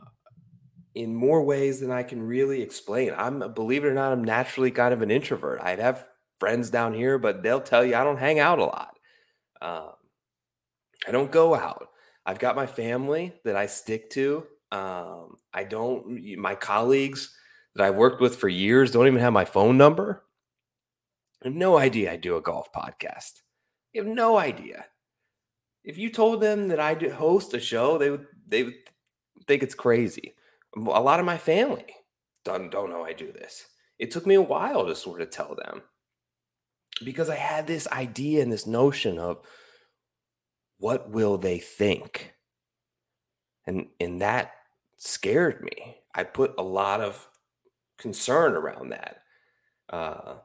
in 0.95 1.15
more 1.15 1.43
ways 1.43 1.79
than 1.79 1.91
I 1.91 2.03
can 2.03 2.21
really 2.21 2.61
explain. 2.61 3.13
I'm, 3.15 3.53
believe 3.53 3.85
it 3.85 3.87
or 3.87 3.93
not, 3.93 4.11
I'm 4.11 4.23
naturally 4.23 4.71
kind 4.71 4.93
of 4.93 5.01
an 5.01 5.11
introvert. 5.11 5.61
I 5.61 5.75
have 5.75 6.07
friends 6.39 6.69
down 6.69 6.93
here, 6.93 7.17
but 7.17 7.43
they'll 7.43 7.61
tell 7.61 7.85
you 7.85 7.95
I 7.95 8.03
don't 8.03 8.17
hang 8.17 8.39
out 8.39 8.59
a 8.59 8.65
lot. 8.65 8.97
Um, 9.61 9.91
I 11.07 11.11
don't 11.11 11.31
go 11.31 11.55
out. 11.55 11.87
I've 12.25 12.39
got 12.39 12.55
my 12.55 12.65
family 12.65 13.33
that 13.45 13.55
I 13.55 13.65
stick 13.65 14.09
to. 14.11 14.45
Um, 14.71 15.37
I 15.53 15.63
don't, 15.63 16.37
my 16.37 16.55
colleagues 16.55 17.35
that 17.75 17.85
I've 17.85 17.95
worked 17.95 18.21
with 18.21 18.35
for 18.35 18.49
years 18.49 18.91
don't 18.91 19.07
even 19.07 19.21
have 19.21 19.33
my 19.33 19.45
phone 19.45 19.77
number. 19.77 20.23
I 21.43 21.47
have 21.47 21.55
no 21.55 21.77
idea 21.77 22.11
I 22.11 22.17
do 22.17 22.35
a 22.35 22.41
golf 22.41 22.71
podcast. 22.73 23.41
You 23.93 24.03
have 24.03 24.13
no 24.13 24.37
idea 24.37 24.85
if 25.83 25.97
you 25.97 26.09
told 26.09 26.41
them 26.41 26.67
that 26.69 26.79
I 26.79 26.93
host 27.09 27.53
a 27.53 27.59
show, 27.59 27.97
they 27.97 28.09
would 28.09 28.25
they 28.47 28.63
would 28.63 28.75
think 29.47 29.63
it's 29.63 29.75
crazy. 29.75 30.33
A 30.75 31.01
lot 31.01 31.19
of 31.19 31.25
my 31.25 31.37
family 31.37 31.95
don't 32.43 32.71
don't 32.71 32.89
know 32.89 33.03
I 33.03 33.13
do 33.13 33.31
this. 33.31 33.65
It 33.97 34.11
took 34.11 34.25
me 34.25 34.35
a 34.35 34.41
while 34.41 34.85
to 34.85 34.95
sort 34.95 35.21
of 35.21 35.29
tell 35.29 35.55
them 35.55 35.81
because 37.03 37.29
I 37.29 37.35
had 37.35 37.67
this 37.67 37.87
idea 37.87 38.41
and 38.41 38.51
this 38.51 38.67
notion 38.67 39.17
of 39.17 39.39
what 40.77 41.09
will 41.09 41.37
they 41.37 41.59
think, 41.59 42.33
and 43.65 43.87
and 43.99 44.21
that 44.21 44.51
scared 44.97 45.61
me. 45.63 45.97
I 46.13 46.23
put 46.23 46.53
a 46.57 46.63
lot 46.63 47.01
of 47.01 47.27
concern 47.97 48.53
around 48.53 48.89
that. 48.89 49.21
Uh, 49.89 50.35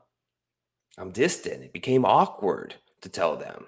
I'm 0.99 1.11
distant. 1.11 1.65
It 1.65 1.73
became 1.73 2.05
awkward 2.05 2.75
to 3.03 3.09
tell 3.09 3.37
them 3.37 3.67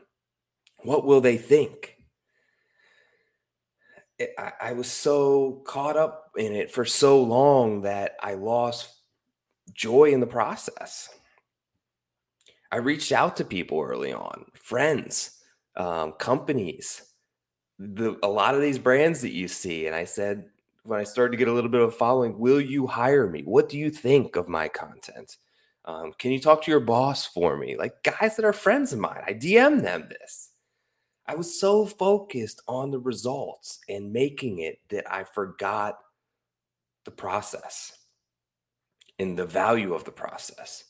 what 0.79 1.05
will 1.05 1.21
they 1.21 1.37
think? 1.37 1.97
It, 4.19 4.35
I, 4.39 4.53
I 4.61 4.73
was 4.73 4.91
so 4.91 5.63
caught 5.67 5.97
up 5.97 6.31
in 6.37 6.53
it 6.53 6.71
for 6.71 6.85
so 6.85 7.23
long 7.23 7.83
that 7.83 8.17
I 8.21 8.35
lost 8.35 8.95
joy 9.73 10.13
in 10.13 10.21
the 10.21 10.27
process. 10.27 11.09
I 12.73 12.77
reached 12.77 13.13
out 13.13 13.37
to 13.37 13.45
people 13.45 13.81
early 13.81 14.13
on, 14.13 14.47
friends, 14.55 15.39
um, 15.77 16.13
companies, 16.13 17.03
the 17.79 18.19
a 18.23 18.29
lot 18.29 18.55
of 18.55 18.61
these 18.61 18.79
brands 18.79 19.21
that 19.21 19.33
you 19.33 19.49
see, 19.49 19.87
and 19.87 19.95
I 19.95 20.05
said 20.05 20.47
when 20.87 21.01
I 21.01 21.05
started 21.05 21.33
to 21.33 21.37
get 21.37 21.49
a 21.49 21.53
little 21.53 21.71
bit 21.71 21.81
of 21.81 21.95
following, 21.95 22.39
will 22.39 22.61
you 22.61 22.87
hire 22.87 23.29
me? 23.29 23.43
What 23.43 23.69
do 23.69 23.77
you 23.77 23.91
think 23.91 24.37
of 24.37 24.49
my 24.49 24.69
content? 24.69 25.37
Um, 25.85 26.13
can 26.19 26.33
you 26.33 26.41
talk 26.41 26.63
to 26.63 26.71
your 26.71 26.81
boss 26.81 27.27
for 27.27 27.57
me? 27.57 27.77
Like 27.77 28.03
guys 28.03 28.37
that 28.37 28.45
are 28.45 28.53
friends 28.53 28.93
of 28.93 28.99
mine, 28.99 29.23
I 29.27 29.33
DM 29.33 29.83
them 29.83 30.09
this. 30.09 30.51
I 31.29 31.35
was 31.35 31.59
so 31.59 31.87
focused 31.87 32.63
on 32.69 32.91
the 32.91 32.99
results 32.99 33.81
and 33.89 34.13
making 34.13 34.61
it 34.61 34.79
that 34.91 35.11
I 35.13 35.25
forgot 35.25 35.99
the 37.05 37.11
process 37.11 37.93
and 39.19 39.37
the 39.37 39.47
value 39.47 39.95
of 39.95 40.05
the 40.05 40.13
process. 40.13 40.85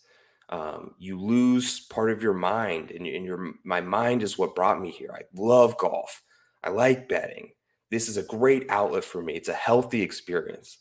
Um, 0.48 0.94
you 0.98 1.18
lose 1.18 1.80
part 1.80 2.10
of 2.10 2.22
your 2.22 2.34
mind, 2.34 2.90
and, 2.90 3.06
and 3.06 3.24
your 3.24 3.54
my 3.64 3.80
mind 3.80 4.22
is 4.22 4.38
what 4.38 4.54
brought 4.54 4.80
me 4.80 4.90
here. 4.90 5.10
I 5.12 5.22
love 5.34 5.76
golf. 5.76 6.22
I 6.62 6.70
like 6.70 7.08
betting. 7.08 7.50
This 7.90 8.08
is 8.08 8.16
a 8.16 8.22
great 8.22 8.66
outlet 8.68 9.04
for 9.04 9.22
me. 9.22 9.34
It's 9.34 9.48
a 9.48 9.54
healthy 9.54 10.02
experience. 10.02 10.78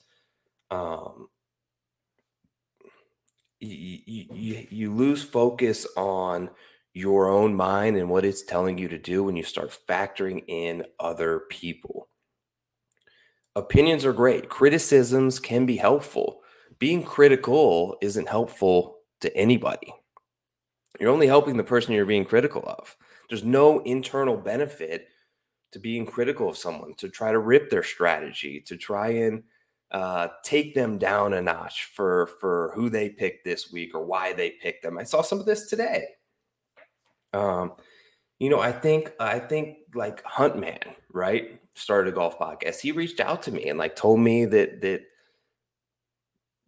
Um, 0.70 1.30
you, 3.60 4.26
you, 4.32 4.68
you 4.70 4.94
lose 4.94 5.24
focus 5.24 5.88
on 5.96 6.50
your 6.96 7.30
own 7.30 7.54
mind 7.54 7.98
and 7.98 8.10
what 8.10 8.24
it's 8.24 8.42
telling 8.42 8.78
you 8.78 8.88
to 8.88 8.98
do 8.98 9.22
when 9.22 9.36
you 9.36 9.44
start 9.44 9.78
factoring 9.88 10.42
in 10.48 10.86
other 10.98 11.42
people. 11.50 12.08
Opinions 13.54 14.06
are 14.06 14.14
great, 14.14 14.50
criticisms 14.50 15.40
can 15.40 15.66
be 15.66 15.76
helpful. 15.76 16.40
Being 16.80 17.04
critical 17.04 17.98
isn't 18.02 18.30
helpful 18.30 19.00
to 19.20 19.36
anybody. 19.36 19.94
You're 21.00 21.12
only 21.12 21.28
helping 21.28 21.58
the 21.58 21.64
person 21.64 21.94
you're 21.94 22.06
being 22.06 22.26
critical 22.26 22.64
of. 22.66 22.96
There's 23.30 23.44
no 23.44 23.80
internal 23.82 24.38
benefit 24.38 25.10
to 25.74 25.80
being 25.80 26.06
critical 26.06 26.48
of 26.48 26.58
someone, 26.58 26.94
to 26.96 27.10
try 27.10 27.34
to 27.34 27.40
rip 27.40 27.70
their 27.70 27.84
strategy, 27.84 28.62
to 28.68 28.78
try 28.78 29.10
and 29.10 29.44
uh, 29.92 30.30
take 30.44 30.74
them 30.74 30.98
down 30.98 31.34
a 31.34 31.42
notch 31.42 31.90
for 31.94 32.30
for 32.40 32.72
who 32.74 32.90
they 32.90 33.10
picked 33.10 33.44
this 33.44 33.72
week 33.72 33.94
or 33.94 34.06
why 34.06 34.32
they 34.32 34.52
picked 34.62 34.84
them. 34.84 34.98
I 34.98 35.04
saw 35.04 35.22
some 35.22 35.40
of 35.42 35.46
this 35.46 35.68
today. 35.68 36.06
Um, 37.36 37.74
you 38.40 38.50
know, 38.50 38.60
I 38.60 38.72
think 38.72 39.14
I 39.20 39.40
think 39.40 39.78
like 39.94 40.24
Huntman, 40.24 40.82
right, 41.12 41.60
started 41.74 42.14
a 42.14 42.16
golf 42.16 42.40
podcast. 42.40 42.80
He 42.80 42.92
reached 42.92 43.20
out 43.20 43.44
to 43.44 43.52
me 43.52 43.70
and 43.70 43.78
like 43.78 43.96
told 43.96 44.20
me 44.20 44.46
that 44.46 44.82
that 44.82 45.02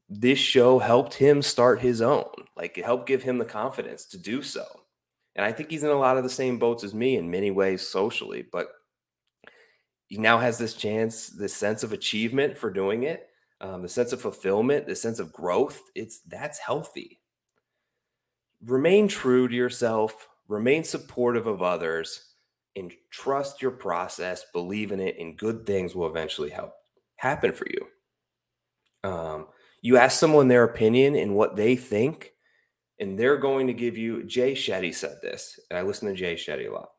this 0.10 0.40
show 0.40 0.80
helped 0.80 1.16
him 1.16 1.42
start 1.42 1.82
his 1.82 2.02
own. 2.02 2.32
Like 2.56 2.78
it 2.78 2.86
helped 2.86 3.08
give 3.08 3.24
him 3.24 3.38
the 3.38 3.46
confidence 3.46 4.06
to 4.06 4.18
do 4.18 4.42
so. 4.42 4.66
And 5.36 5.46
I 5.46 5.52
think 5.52 5.70
he's 5.70 5.84
in 5.84 5.90
a 5.90 5.96
lot 5.96 6.18
of 6.18 6.24
the 6.24 6.30
same 6.30 6.58
boats 6.58 6.84
as 6.84 6.94
me 6.94 7.18
in 7.18 7.30
many 7.30 7.52
ways 7.52 7.88
socially, 7.88 8.46
but 8.52 8.68
he 10.08 10.18
now 10.18 10.40
has 10.40 10.58
this 10.58 10.74
chance, 10.74 11.28
this 11.28 11.54
sense 11.54 11.84
of 11.84 11.94
achievement 11.94 12.58
for 12.58 12.72
doing 12.72 13.04
it, 13.04 13.28
um, 13.62 13.82
the 13.82 13.90
sense 13.90 14.14
of 14.14 14.22
fulfillment, 14.22 14.88
the 14.88 14.96
sense 14.96 15.20
of 15.20 15.34
growth. 15.34 15.82
It's 15.94 16.22
that's 16.22 16.60
healthy. 16.60 17.20
Remain 18.66 19.08
true 19.08 19.48
to 19.48 19.56
yourself, 19.56 20.30
remain 20.48 20.84
supportive 20.84 21.48
of 21.48 21.62
others, 21.62 22.34
and 22.76 22.94
trust 23.10 23.62
your 23.62 23.72
process, 23.72 24.46
believe 24.54 24.92
in 24.92 25.00
it, 25.00 25.18
and 25.20 25.38
good 25.38 25.66
things 25.66 25.96
will 25.96 26.08
eventually 26.08 26.50
help 26.50 26.74
happen 27.16 27.52
for 27.52 27.66
you. 27.70 29.10
Um, 29.10 29.48
you 29.82 29.98
ask 29.98 30.20
someone 30.20 30.48
their 30.48 30.64
opinion 30.64 31.16
and 31.16 31.36
what 31.36 31.56
they 31.56 31.76
think, 31.76 32.34
and 33.00 33.18
they're 33.18 33.38
going 33.38 33.68
to 33.68 33.74
give 33.74 33.98
you. 33.98 34.24
Jay 34.24 34.54
Shetty 34.54 34.94
said 34.94 35.18
this, 35.22 35.60
and 35.70 35.78
I 35.78 35.82
listen 35.82 36.08
to 36.08 36.16
Jay 36.16 36.36
Shetty 36.36 36.70
a 36.70 36.74
lot 36.74 36.90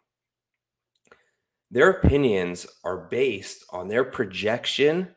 their 1.71 1.90
opinions 1.90 2.67
are 2.85 2.97
based 2.97 3.64
on 3.71 3.88
their 3.88 4.05
projection 4.05 5.14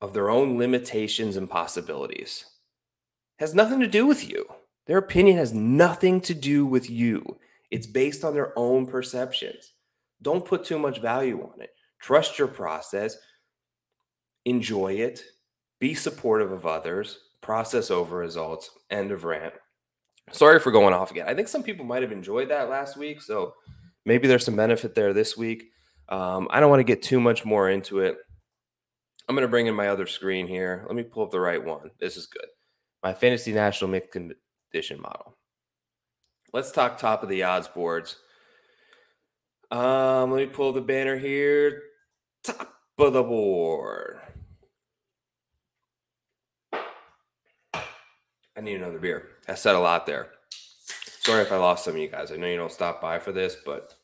of 0.00 0.12
their 0.12 0.28
own 0.28 0.58
limitations 0.58 1.36
and 1.36 1.48
possibilities. 1.48 2.44
It 3.38 3.42
has 3.42 3.54
nothing 3.54 3.80
to 3.80 3.86
do 3.86 4.06
with 4.06 4.28
you. 4.28 4.46
Their 4.86 4.98
opinion 4.98 5.36
has 5.38 5.52
nothing 5.52 6.20
to 6.22 6.34
do 6.34 6.66
with 6.66 6.90
you. 6.90 7.38
It's 7.70 7.86
based 7.86 8.24
on 8.24 8.34
their 8.34 8.56
own 8.58 8.86
perceptions. 8.86 9.72
Don't 10.22 10.44
put 10.44 10.64
too 10.64 10.78
much 10.78 11.00
value 11.00 11.42
on 11.42 11.60
it. 11.60 11.70
Trust 12.00 12.38
your 12.38 12.48
process, 12.48 13.16
enjoy 14.44 14.94
it, 14.94 15.22
be 15.80 15.94
supportive 15.94 16.52
of 16.52 16.66
others, 16.66 17.18
process 17.40 17.90
over 17.90 18.16
results. 18.16 18.70
End 18.90 19.10
of 19.10 19.24
rant. 19.24 19.54
Sorry 20.32 20.58
for 20.58 20.70
going 20.70 20.94
off 20.94 21.10
again. 21.10 21.28
I 21.28 21.34
think 21.34 21.48
some 21.48 21.62
people 21.62 21.84
might 21.84 22.02
have 22.02 22.12
enjoyed 22.12 22.50
that 22.50 22.70
last 22.70 22.96
week. 22.96 23.20
So 23.20 23.54
maybe 24.04 24.26
there's 24.26 24.44
some 24.44 24.56
benefit 24.56 24.94
there 24.94 25.12
this 25.12 25.36
week. 25.36 25.70
Um, 26.08 26.48
I 26.50 26.60
don't 26.60 26.70
want 26.70 26.80
to 26.80 26.84
get 26.84 27.02
too 27.02 27.20
much 27.20 27.44
more 27.44 27.70
into 27.70 28.00
it. 28.00 28.16
I'm 29.28 29.34
going 29.34 29.46
to 29.46 29.50
bring 29.50 29.66
in 29.66 29.74
my 29.74 29.88
other 29.88 30.06
screen 30.06 30.46
here. 30.46 30.84
Let 30.86 30.96
me 30.96 31.02
pull 31.02 31.24
up 31.24 31.30
the 31.30 31.40
right 31.40 31.62
one. 31.62 31.90
This 31.98 32.16
is 32.16 32.26
good. 32.26 32.46
My 33.02 33.14
fantasy 33.14 33.52
national 33.52 33.90
mix 33.90 34.08
model. 35.00 35.36
Let's 36.52 36.72
talk 36.72 36.98
top 36.98 37.22
of 37.22 37.28
the 37.28 37.42
odds 37.42 37.68
boards. 37.68 38.16
Um, 39.70 40.30
let 40.30 40.38
me 40.38 40.46
pull 40.46 40.72
the 40.72 40.80
banner 40.80 41.18
here. 41.18 41.82
Top 42.44 42.74
of 42.98 43.12
the 43.12 43.22
board. 43.22 44.20
I 48.56 48.60
need 48.60 48.76
another 48.76 49.00
beer. 49.00 49.30
I 49.48 49.54
said 49.54 49.74
a 49.74 49.80
lot 49.80 50.06
there. 50.06 50.28
Sorry 51.20 51.42
if 51.42 51.50
I 51.50 51.56
lost 51.56 51.84
some 51.84 51.94
of 51.94 52.00
you 52.00 52.08
guys. 52.08 52.30
I 52.30 52.36
know 52.36 52.46
you 52.46 52.56
don't 52.56 52.70
stop 52.70 53.00
by 53.00 53.18
for 53.18 53.32
this, 53.32 53.56
but 53.64 53.94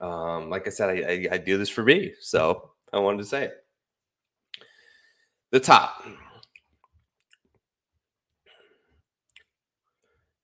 um, 0.00 0.50
like 0.50 0.66
I 0.66 0.70
said, 0.70 0.90
I, 0.90 1.12
I, 1.12 1.28
I 1.34 1.38
do 1.38 1.58
this 1.58 1.68
for 1.68 1.84
me, 1.84 2.12
so 2.20 2.72
I 2.92 2.98
wanted 2.98 3.18
to 3.18 3.24
say 3.24 3.44
it. 3.44 3.64
The 5.52 5.60
top. 5.60 6.02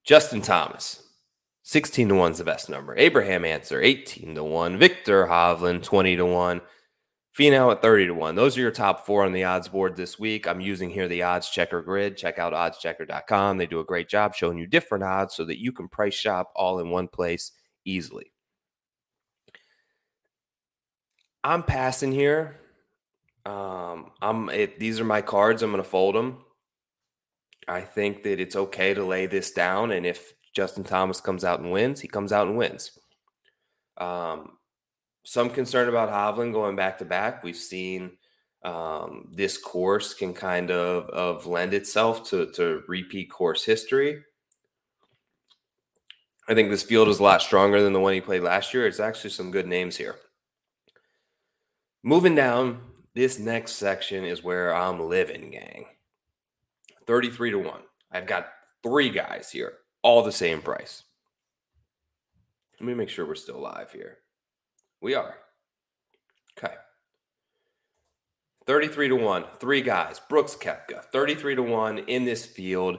Justin 0.07 0.41
Thomas, 0.41 1.03
16 1.65 2.11
to 2.11 2.15
1 2.15 2.31
is 2.31 2.39
the 2.39 2.45
best 2.45 2.71
number. 2.71 2.97
Abraham 2.97 3.45
Ancer, 3.45 3.83
18 3.83 4.37
to 4.37 4.45
1. 4.45 4.79
Viktor 4.79 5.27
Hovland, 5.27 5.83
20 5.83 6.15
to 6.15 6.25
1. 6.25 6.61
Finau 7.37 7.73
at 7.73 7.83
30 7.83 8.07
to 8.07 8.15
1. 8.15 8.37
Those 8.37 8.57
are 8.57 8.61
your 8.61 8.71
top 8.71 9.05
four 9.05 9.25
on 9.25 9.33
the 9.33 9.43
odds 9.43 9.67
board 9.67 9.97
this 9.97 10.17
week. 10.17 10.47
I'm 10.47 10.61
using 10.61 10.91
here 10.91 11.09
the 11.09 11.25
odds 11.25 11.51
checker 11.51 11.83
grid. 11.83 12.17
Check 12.17 12.39
out 12.39 12.53
oddschecker.com. 12.53 13.59
They 13.59 13.67
do 13.67 13.81
a 13.81 13.85
great 13.85 14.09
job 14.09 14.37
showing 14.37 14.59
you 14.59 14.69
different 14.69 15.03
odds 15.03 15.35
so 15.35 15.45
that 15.45 15.61
you 15.61 15.73
can 15.73 15.89
price 15.89 16.15
shop 16.15 16.53
all 16.55 16.79
in 16.79 16.91
one 16.91 17.09
place 17.09 17.51
easily. 17.85 18.33
I'm 21.43 21.65
passing 21.65 22.13
here. 22.13 22.61
Um, 23.45 24.13
I'm 24.23 24.51
it, 24.51 24.79
these 24.79 25.01
are 25.01 25.05
my 25.05 25.21
cards. 25.21 25.63
I'm 25.63 25.73
going 25.73 25.83
to 25.83 25.89
fold 25.89 26.15
them. 26.15 26.46
I 27.69 27.81
think 27.81 28.23
that 28.23 28.41
it's 28.41 28.57
okay 28.57 28.95
to 28.95 29.05
lay 29.05 29.27
this 29.27 29.51
down, 29.53 29.91
and 29.93 30.07
if 30.07 30.35
Justin 30.55 30.85
Thomas 30.85 31.21
comes 31.21 31.45
out 31.45 31.61
and 31.61 31.73
wins, 31.73 32.01
he 32.01 32.09
comes 32.09 32.33
out 32.33 32.47
and 32.47 32.57
wins. 32.57 32.99
Um, 33.99 34.59
some 35.25 35.51
concern 35.51 35.89
about 35.89 36.09
Hovland 36.09 36.53
going 36.53 36.77
back 36.77 36.99
to 36.99 37.05
back. 37.05 37.43
We've 37.43 37.57
seen 37.57 38.13
um, 38.63 39.29
this 39.33 39.59
course 39.59 40.15
can 40.15 40.33
kind 40.33 40.71
of, 40.71 41.09
of 41.11 41.47
lend 41.47 41.75
itself 41.75 42.29
to, 42.31 42.51
to 42.53 42.83
repeat 42.89 43.31
course 43.31 43.65
history. 43.65 44.23
I 46.49 46.55
think 46.55 46.71
this 46.71 46.85
field 46.85 47.09
is 47.09 47.19
a 47.19 47.25
lot 47.25 47.43
stronger 47.43 47.83
than 47.83 47.93
the 47.93 48.01
one 48.01 48.15
he 48.15 48.21
played 48.21 48.43
last 48.43 48.73
year. 48.73 48.87
It's 48.87 49.01
actually 49.01 49.31
some 49.31 49.51
good 49.51 49.67
names 49.67 49.97
here. 49.97 50.17
Moving 52.05 52.37
down, 52.37 52.81
this 53.15 53.39
next 53.39 53.73
section 53.73 54.25
is 54.25 54.45
where 54.45 54.75
I'm 54.75 55.01
living, 55.01 55.51
gang. 55.51 55.87
33 57.07 57.51
to 57.53 57.59
1. 57.59 57.81
I've 58.11 58.27
got 58.27 58.49
three 58.83 59.11
guys 59.11 59.51
here, 59.51 59.75
all 60.03 60.23
the 60.23 60.33
same 60.33 60.61
price. 60.61 61.05
Let 62.81 62.87
me 62.87 62.95
make 62.95 63.09
sure 63.09 63.27
we're 63.27 63.35
still 63.35 63.61
live 63.61 63.93
here. 63.93 64.19
We 65.01 65.15
are. 65.15 65.37
Okay. 66.59 66.75
33 68.67 69.09
to 69.09 69.17
1. 69.17 69.45
Three 69.61 69.81
guys. 69.81 70.21
Brooks 70.29 70.57
Koepka. 70.57 71.05
33 71.13 71.55
to 71.57 71.63
1 71.63 71.99
in 71.99 72.25
this 72.25 72.45
field. 72.45 72.99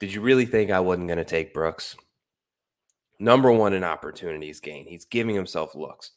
Did 0.00 0.14
you 0.14 0.20
really 0.20 0.46
think 0.46 0.70
I 0.70 0.80
wasn't 0.80 1.08
going 1.08 1.18
to 1.18 1.24
take 1.24 1.52
Brooks? 1.52 1.96
Number 3.18 3.50
one 3.50 3.72
in 3.72 3.82
opportunities 3.82 4.60
gain. 4.60 4.86
He's 4.86 5.04
giving 5.04 5.34
himself 5.34 5.74
looks. 5.74 6.12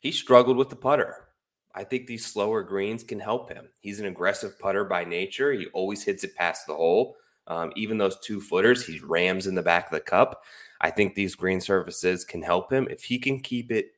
He 0.00 0.10
struggled 0.10 0.56
with 0.56 0.68
the 0.68 0.76
putter. 0.76 1.28
I 1.74 1.84
think 1.84 2.06
these 2.06 2.26
slower 2.26 2.62
greens 2.62 3.04
can 3.04 3.20
help 3.20 3.50
him. 3.52 3.68
He's 3.80 4.00
an 4.00 4.06
aggressive 4.06 4.58
putter 4.58 4.84
by 4.84 5.04
nature. 5.04 5.52
He 5.52 5.66
always 5.66 6.02
hits 6.02 6.24
it 6.24 6.34
past 6.34 6.66
the 6.66 6.74
hole. 6.74 7.16
Um, 7.46 7.72
even 7.76 7.98
those 7.98 8.18
two 8.20 8.40
footers, 8.40 8.84
he 8.84 9.00
rams 9.00 9.46
in 9.46 9.54
the 9.54 9.62
back 9.62 9.86
of 9.86 9.92
the 9.92 10.00
cup. 10.00 10.42
I 10.80 10.90
think 10.90 11.14
these 11.14 11.34
green 11.34 11.60
surfaces 11.60 12.24
can 12.24 12.42
help 12.42 12.72
him. 12.72 12.86
If 12.90 13.04
he 13.04 13.18
can 13.18 13.40
keep 13.40 13.70
it 13.70 13.92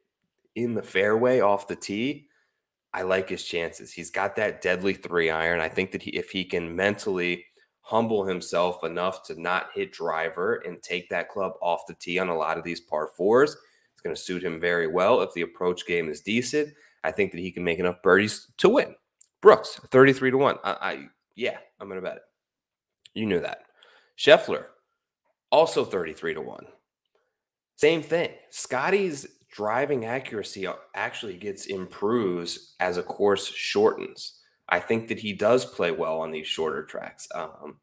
in 0.55 0.75
the 0.75 0.83
fairway 0.83 1.41
off 1.41 1.69
the 1.69 1.77
tee, 1.77 2.29
I 2.95 3.03
like 3.03 3.29
his 3.29 3.45
chances. 3.45 3.93
He's 3.93 4.11
got 4.11 4.37
that 4.37 4.61
deadly 4.61 4.95
three 4.95 5.31
iron. 5.31 5.61
I 5.61 5.69
think 5.69 5.93
that 5.93 6.03
he, 6.03 6.11
if 6.11 6.31
he 6.31 6.45
can 6.45 6.77
mentally 6.77 7.47
humble 7.83 8.25
himself 8.25 8.85
enough 8.85 9.23
to 9.25 9.41
not 9.41 9.71
hit 9.75 9.93
driver 9.93 10.63
and 10.67 10.83
take 10.83 11.09
that 11.11 11.29
club 11.29 11.53
off 11.61 11.87
the 11.87 11.95
tee 11.95 12.19
on 12.19 12.29
a 12.29 12.37
lot 12.37 12.57
of 12.57 12.65
these 12.65 12.81
par 12.81 13.11
fours. 13.17 13.57
It's 13.93 14.01
going 14.03 14.15
to 14.15 14.21
suit 14.21 14.45
him 14.45 14.61
very 14.61 14.87
well 14.87 15.21
if 15.21 15.33
the 15.35 15.43
approach 15.43 15.85
game 15.87 16.09
is 16.09 16.21
decent. 16.21 16.73
I 17.05 17.11
think 17.11 17.33
that 17.33 17.41
he 17.41 17.51
can 17.51 17.65
make 17.65 17.79
enough 17.79 18.03
birdies 18.03 18.49
to 18.59 18.69
win. 18.69 18.95
Brooks, 19.41 19.81
33 19.91 20.31
to 20.31 20.37
1. 20.37 20.59
I, 20.63 20.71
I 20.71 21.07
yeah, 21.35 21.59
I'm 21.81 21.89
to 21.89 22.01
bet 22.01 22.17
it. 22.17 22.23
You 23.15 23.27
knew 23.27 23.41
that. 23.41 23.63
Scheffler, 24.19 24.67
also 25.51 25.85
33 25.85 26.35
to 26.35 26.41
1. 26.41 26.67
Same 27.77 28.03
thing. 28.03 28.31
Scotty's 28.51 29.27
driving 29.51 30.05
accuracy 30.05 30.67
actually 30.95 31.37
gets 31.37 31.67
improves 31.67 32.75
as 32.81 32.97
a 32.97 33.03
course 33.03 33.47
shortens. 33.47 34.39
I 34.69 34.81
think 34.81 35.09
that 35.09 35.19
he 35.19 35.33
does 35.33 35.65
play 35.65 35.91
well 35.91 36.21
on 36.21 36.31
these 36.31 36.47
shorter 36.47 36.85
tracks. 36.85 37.29
Um, 37.35 37.79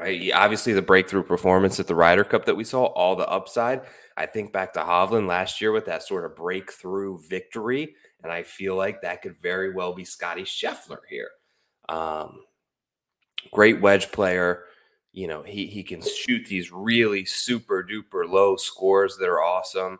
Obviously, 0.00 0.72
the 0.72 0.82
breakthrough 0.82 1.22
performance 1.22 1.78
at 1.78 1.86
the 1.86 1.94
Ryder 1.94 2.24
Cup 2.24 2.46
that 2.46 2.56
we 2.56 2.64
saw, 2.64 2.86
all 2.86 3.16
the 3.16 3.28
upside. 3.28 3.82
I 4.16 4.26
think 4.26 4.52
back 4.52 4.72
to 4.74 4.80
Hovland 4.80 5.26
last 5.26 5.60
year 5.60 5.72
with 5.72 5.86
that 5.86 6.02
sort 6.02 6.24
of 6.24 6.36
breakthrough 6.36 7.18
victory, 7.28 7.94
and 8.22 8.32
I 8.32 8.42
feel 8.42 8.76
like 8.76 9.02
that 9.02 9.22
could 9.22 9.36
very 9.40 9.72
well 9.72 9.92
be 9.92 10.04
Scotty 10.04 10.42
Scheffler 10.42 11.00
here. 11.08 11.28
Um, 11.88 12.44
great 13.52 13.80
wedge 13.80 14.10
player. 14.10 14.64
You 15.12 15.26
know, 15.26 15.42
he 15.42 15.66
he 15.66 15.82
can 15.82 16.02
shoot 16.02 16.46
these 16.46 16.72
really 16.72 17.24
super 17.24 17.82
duper 17.84 18.28
low 18.28 18.56
scores 18.56 19.16
that 19.18 19.28
are 19.28 19.42
awesome. 19.42 19.98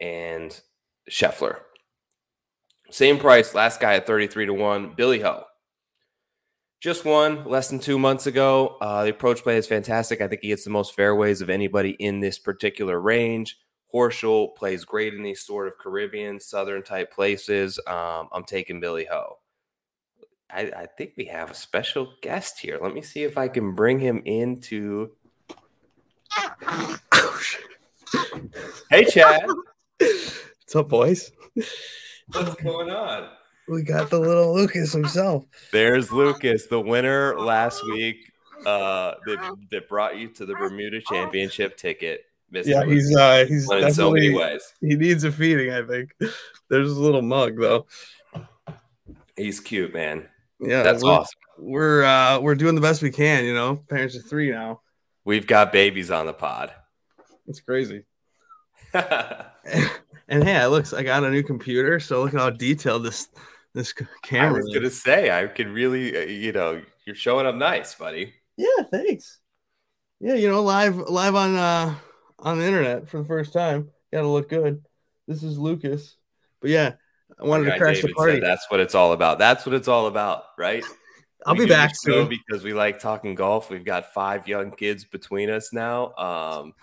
And 0.00 0.58
Scheffler, 1.10 1.60
same 2.90 3.18
price, 3.18 3.54
last 3.54 3.80
guy 3.80 3.94
at 3.94 4.06
33 4.06 4.46
to 4.46 4.54
1, 4.54 4.94
Billy 4.96 5.20
Ho. 5.20 5.44
Just 6.84 7.06
won 7.06 7.46
less 7.46 7.70
than 7.70 7.78
two 7.78 7.98
months 7.98 8.26
ago. 8.26 8.76
Uh, 8.78 9.04
the 9.04 9.10
approach 9.10 9.42
play 9.42 9.56
is 9.56 9.66
fantastic. 9.66 10.20
I 10.20 10.28
think 10.28 10.42
he 10.42 10.50
hits 10.50 10.64
the 10.64 10.70
most 10.70 10.94
fairways 10.94 11.40
of 11.40 11.48
anybody 11.48 11.92
in 11.92 12.20
this 12.20 12.38
particular 12.38 13.00
range. 13.00 13.58
Horschel 13.90 14.54
plays 14.54 14.84
great 14.84 15.14
in 15.14 15.22
these 15.22 15.40
sort 15.40 15.66
of 15.66 15.78
Caribbean, 15.78 16.38
Southern 16.40 16.82
type 16.82 17.10
places. 17.10 17.80
Um, 17.86 18.28
I'm 18.32 18.44
taking 18.44 18.80
Billy 18.80 19.06
Ho. 19.10 19.38
I, 20.50 20.60
I, 20.76 20.86
think 20.98 21.14
we 21.16 21.24
have 21.24 21.50
a 21.50 21.54
special 21.54 22.12
guest 22.20 22.60
here. 22.60 22.78
Let 22.78 22.92
me 22.92 23.00
see 23.00 23.22
if 23.22 23.38
I 23.38 23.48
can 23.48 23.74
bring 23.74 23.98
him 23.98 24.20
into. 24.26 25.12
hey, 28.90 29.06
Chad. 29.06 29.46
What's 29.98 30.76
up, 30.76 30.90
boys? 30.90 31.32
What's 31.54 32.62
going 32.62 32.90
on? 32.90 33.30
We 33.68 33.82
got 33.82 34.10
the 34.10 34.18
little 34.18 34.54
Lucas 34.54 34.92
himself. 34.92 35.44
There's 35.72 36.12
Lucas, 36.12 36.66
the 36.66 36.80
winner 36.80 37.38
last 37.38 37.82
week 37.84 38.30
uh, 38.66 39.14
that, 39.26 39.56
that 39.70 39.88
brought 39.88 40.18
you 40.18 40.28
to 40.28 40.46
the 40.46 40.54
Bermuda 40.54 41.00
Championship 41.00 41.76
ticket. 41.76 42.24
Mr. 42.52 42.66
Yeah, 42.66 42.84
he's 42.84 43.16
uh, 43.16 43.46
he's 43.48 43.70
in 43.70 43.92
so 43.92 44.12
many 44.12 44.32
ways. 44.32 44.62
He 44.80 44.94
needs 44.94 45.24
a 45.24 45.32
feeding, 45.32 45.72
I 45.72 45.82
think. 45.82 46.14
There's 46.68 46.92
a 46.92 47.00
little 47.00 47.22
mug 47.22 47.58
though. 47.58 47.86
He's 49.36 49.60
cute, 49.60 49.92
man. 49.92 50.28
Yeah, 50.60 50.82
that's 50.82 51.02
we're, 51.02 51.10
awesome. 51.10 51.40
We're 51.58 52.04
uh, 52.04 52.40
we're 52.40 52.54
doing 52.54 52.74
the 52.74 52.80
best 52.80 53.02
we 53.02 53.10
can. 53.10 53.44
You 53.44 53.54
know, 53.54 53.76
parents 53.88 54.14
of 54.14 54.26
three 54.26 54.50
now. 54.50 54.82
We've 55.24 55.46
got 55.46 55.72
babies 55.72 56.10
on 56.10 56.26
the 56.26 56.32
pod. 56.32 56.72
It's 57.46 57.60
crazy. 57.60 58.04
And 60.28 60.42
hey, 60.42 60.56
I 60.56 60.66
looks 60.66 60.92
I 60.92 61.02
got 61.02 61.24
a 61.24 61.30
new 61.30 61.42
computer, 61.42 62.00
so 62.00 62.22
look 62.22 62.34
at 62.34 62.40
how 62.40 62.50
detailed 62.50 63.04
this 63.04 63.28
this 63.74 63.92
camera. 64.22 64.50
I 64.60 64.62
was 64.62 64.74
gonna 64.74 64.90
say 64.90 65.30
I 65.30 65.46
could 65.46 65.68
really, 65.68 66.16
uh, 66.16 66.20
you 66.20 66.52
know, 66.52 66.82
you're 67.04 67.16
showing 67.16 67.46
up 67.46 67.54
nice, 67.54 67.94
buddy. 67.94 68.34
Yeah, 68.56 68.84
thanks. 68.90 69.38
Yeah, 70.20 70.34
you 70.34 70.48
know, 70.48 70.62
live 70.62 70.96
live 70.96 71.34
on 71.34 71.56
uh 71.56 71.94
on 72.38 72.58
the 72.58 72.66
internet 72.66 73.08
for 73.08 73.18
the 73.18 73.24
first 73.26 73.52
time. 73.52 73.90
Got 74.12 74.22
to 74.22 74.28
look 74.28 74.48
good. 74.48 74.84
This 75.26 75.42
is 75.42 75.58
Lucas, 75.58 76.16
but 76.60 76.70
yeah, 76.70 76.92
I 77.40 77.44
wanted 77.44 77.70
to 77.70 77.78
crash 77.78 77.96
David 77.96 78.10
the 78.10 78.14
party. 78.14 78.40
That's 78.40 78.66
what 78.70 78.80
it's 78.80 78.94
all 78.94 79.12
about. 79.12 79.38
That's 79.38 79.66
what 79.66 79.74
it's 79.74 79.88
all 79.88 80.06
about, 80.06 80.44
right? 80.56 80.84
I'll 81.46 81.54
we 81.54 81.64
be 81.64 81.68
back 81.68 81.94
soon 81.94 82.28
because 82.28 82.62
we 82.62 82.72
like 82.72 83.00
talking 83.00 83.34
golf. 83.34 83.70
We've 83.70 83.84
got 83.84 84.14
five 84.14 84.48
young 84.48 84.70
kids 84.70 85.04
between 85.04 85.50
us 85.50 85.72
now. 85.72 86.14
Um, 86.14 86.74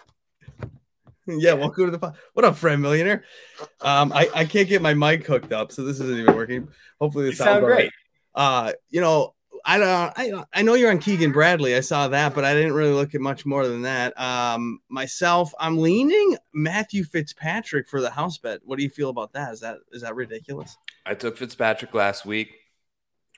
yeah, 1.40 1.54
welcome 1.54 1.86
to 1.86 1.92
the 1.92 2.00
pod. 2.00 2.16
What 2.34 2.46
up, 2.46 2.56
friend 2.56 2.82
millionaire? 2.82 3.24
Um, 3.82 4.12
I, 4.12 4.30
I 4.34 4.46
can't 4.46 4.68
get 4.68 4.82
my 4.82 4.94
mic 4.94 5.26
hooked 5.26 5.54
up, 5.54 5.72
so 5.72 5.84
this 5.84 6.00
isn't 6.00 6.20
even 6.20 6.36
working. 6.36 6.68
Hopefully, 7.00 7.30
this 7.30 7.38
sounds 7.38 7.64
great. 7.64 7.76
Right. 7.76 7.92
Uh, 8.34 8.74
you 8.90 9.02
know, 9.02 9.34
I 9.64 9.78
don't, 9.78 10.14
I, 10.16 10.44
I 10.54 10.62
know 10.62 10.74
you're 10.74 10.90
on 10.90 11.00
Keegan 11.00 11.32
Bradley. 11.32 11.76
I 11.76 11.82
saw 11.82 12.08
that, 12.08 12.34
but 12.34 12.44
I 12.44 12.54
didn't 12.54 12.74
really 12.74 12.94
look 12.94 13.14
at 13.14 13.22
much 13.22 13.46
more 13.46 13.68
than 13.68 13.84
that. 13.84 14.20
Um, 14.20 14.80
myself, 14.90 15.54
I'm 15.60 15.78
leaning 15.78 16.38
Matthew 16.54 17.04
Fitzpatrick 17.04 17.88
for 17.88 18.02
the 18.02 18.10
house 18.10 18.38
bet. 18.38 18.62
What 18.64 18.78
do 18.78 18.84
you 18.84 18.90
feel 18.90 19.10
about 19.10 19.34
that? 19.34 19.54
Is 19.54 19.60
that 19.62 19.78
is 19.92 20.02
that 20.02 20.16
ridiculous? 20.16 20.76
I 21.06 21.14
took 21.14 21.38
Fitzpatrick 21.38 21.94
last 21.94 22.26
week. 22.26 22.50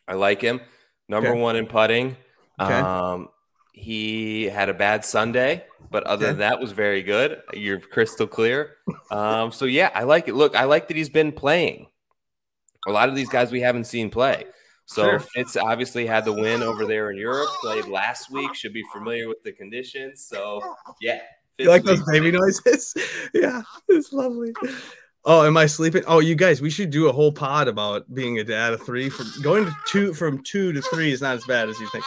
I 0.07 0.13
like 0.13 0.41
him. 0.41 0.61
Number 1.07 1.29
okay. 1.29 1.39
one 1.39 1.55
in 1.55 1.67
putting. 1.67 2.17
Okay. 2.59 2.73
Um, 2.73 3.29
he 3.73 4.45
had 4.45 4.69
a 4.69 4.73
bad 4.73 5.03
Sunday, 5.03 5.65
but 5.91 6.03
other 6.03 6.27
than 6.27 6.37
that, 6.37 6.61
was 6.61 6.71
very 6.71 7.01
good. 7.01 7.41
You're 7.53 7.79
crystal 7.79 8.27
clear. 8.27 8.77
Um, 9.11 9.51
so 9.51 9.65
yeah, 9.65 9.89
I 9.93 10.03
like 10.03 10.27
it. 10.27 10.35
Look, 10.35 10.55
I 10.55 10.65
like 10.65 10.87
that 10.87 10.97
he's 10.97 11.09
been 11.09 11.31
playing. 11.31 11.87
A 12.87 12.91
lot 12.91 13.09
of 13.09 13.15
these 13.15 13.29
guys 13.29 13.51
we 13.51 13.61
haven't 13.61 13.85
seen 13.85 14.09
play. 14.09 14.45
So 14.85 15.03
sure. 15.03 15.19
Fitz 15.19 15.57
obviously 15.57 16.05
had 16.05 16.23
the 16.25 16.33
win 16.33 16.61
over 16.61 16.85
there 16.85 17.09
in 17.09 17.17
Europe. 17.17 17.49
Played 17.61 17.87
last 17.87 18.31
week. 18.31 18.53
Should 18.53 18.73
be 18.73 18.83
familiar 18.93 19.27
with 19.27 19.41
the 19.43 19.53
conditions. 19.53 20.25
So 20.25 20.61
yeah. 21.01 21.19
Fitz 21.57 21.65
you 21.65 21.69
like 21.69 21.83
those 21.83 22.03
baby 22.03 22.31
noises? 22.31 22.93
yeah, 23.33 23.61
it's 23.87 24.13
lovely. 24.13 24.53
Oh, 25.25 25.45
am 25.45 25.55
I 25.55 25.67
sleeping? 25.67 26.03
Oh, 26.05 26.19
you 26.19 26.35
guys, 26.35 26.61
we 26.61 26.69
should 26.69 26.89
do 26.89 27.07
a 27.07 27.11
whole 27.11 27.31
pod 27.31 27.67
about 27.67 28.13
being 28.13 28.39
a 28.39 28.43
dad 28.43 28.73
of 28.73 28.81
three. 28.81 29.09
From 29.09 29.27
going 29.41 29.65
to 29.65 29.75
two 29.87 30.13
from 30.13 30.43
two 30.43 30.73
to 30.73 30.81
three 30.81 31.11
is 31.11 31.21
not 31.21 31.35
as 31.37 31.45
bad 31.45 31.69
as 31.69 31.79
you 31.79 31.87
think. 31.89 32.03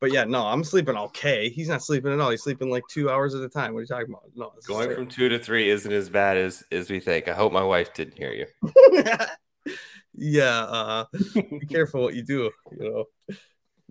But 0.00 0.12
yeah, 0.12 0.24
no, 0.24 0.46
I'm 0.46 0.64
sleeping 0.64 0.96
okay. 0.96 1.50
He's 1.50 1.68
not 1.68 1.82
sleeping 1.82 2.12
at 2.12 2.20
all. 2.20 2.30
He's 2.30 2.42
sleeping 2.42 2.70
like 2.70 2.84
two 2.88 3.10
hours 3.10 3.34
at 3.34 3.42
a 3.42 3.48
time. 3.48 3.74
What 3.74 3.80
are 3.80 3.82
you 3.82 3.86
talking 3.86 4.08
about? 4.08 4.22
No, 4.34 4.52
going 4.66 4.94
from 4.94 5.06
two 5.06 5.28
to 5.28 5.38
three 5.38 5.68
isn't 5.68 5.92
as 5.92 6.08
bad 6.08 6.38
as 6.38 6.64
as 6.72 6.88
we 6.88 7.00
think. 7.00 7.28
I 7.28 7.34
hope 7.34 7.52
my 7.52 7.62
wife 7.62 7.92
didn't 7.92 8.16
hear 8.16 8.32
you. 8.32 8.46
yeah, 10.14 10.60
uh, 10.62 11.04
be 11.34 11.66
careful 11.68 12.02
what 12.02 12.14
you 12.14 12.22
do. 12.22 12.50
You 12.72 12.90
know, 12.90 13.04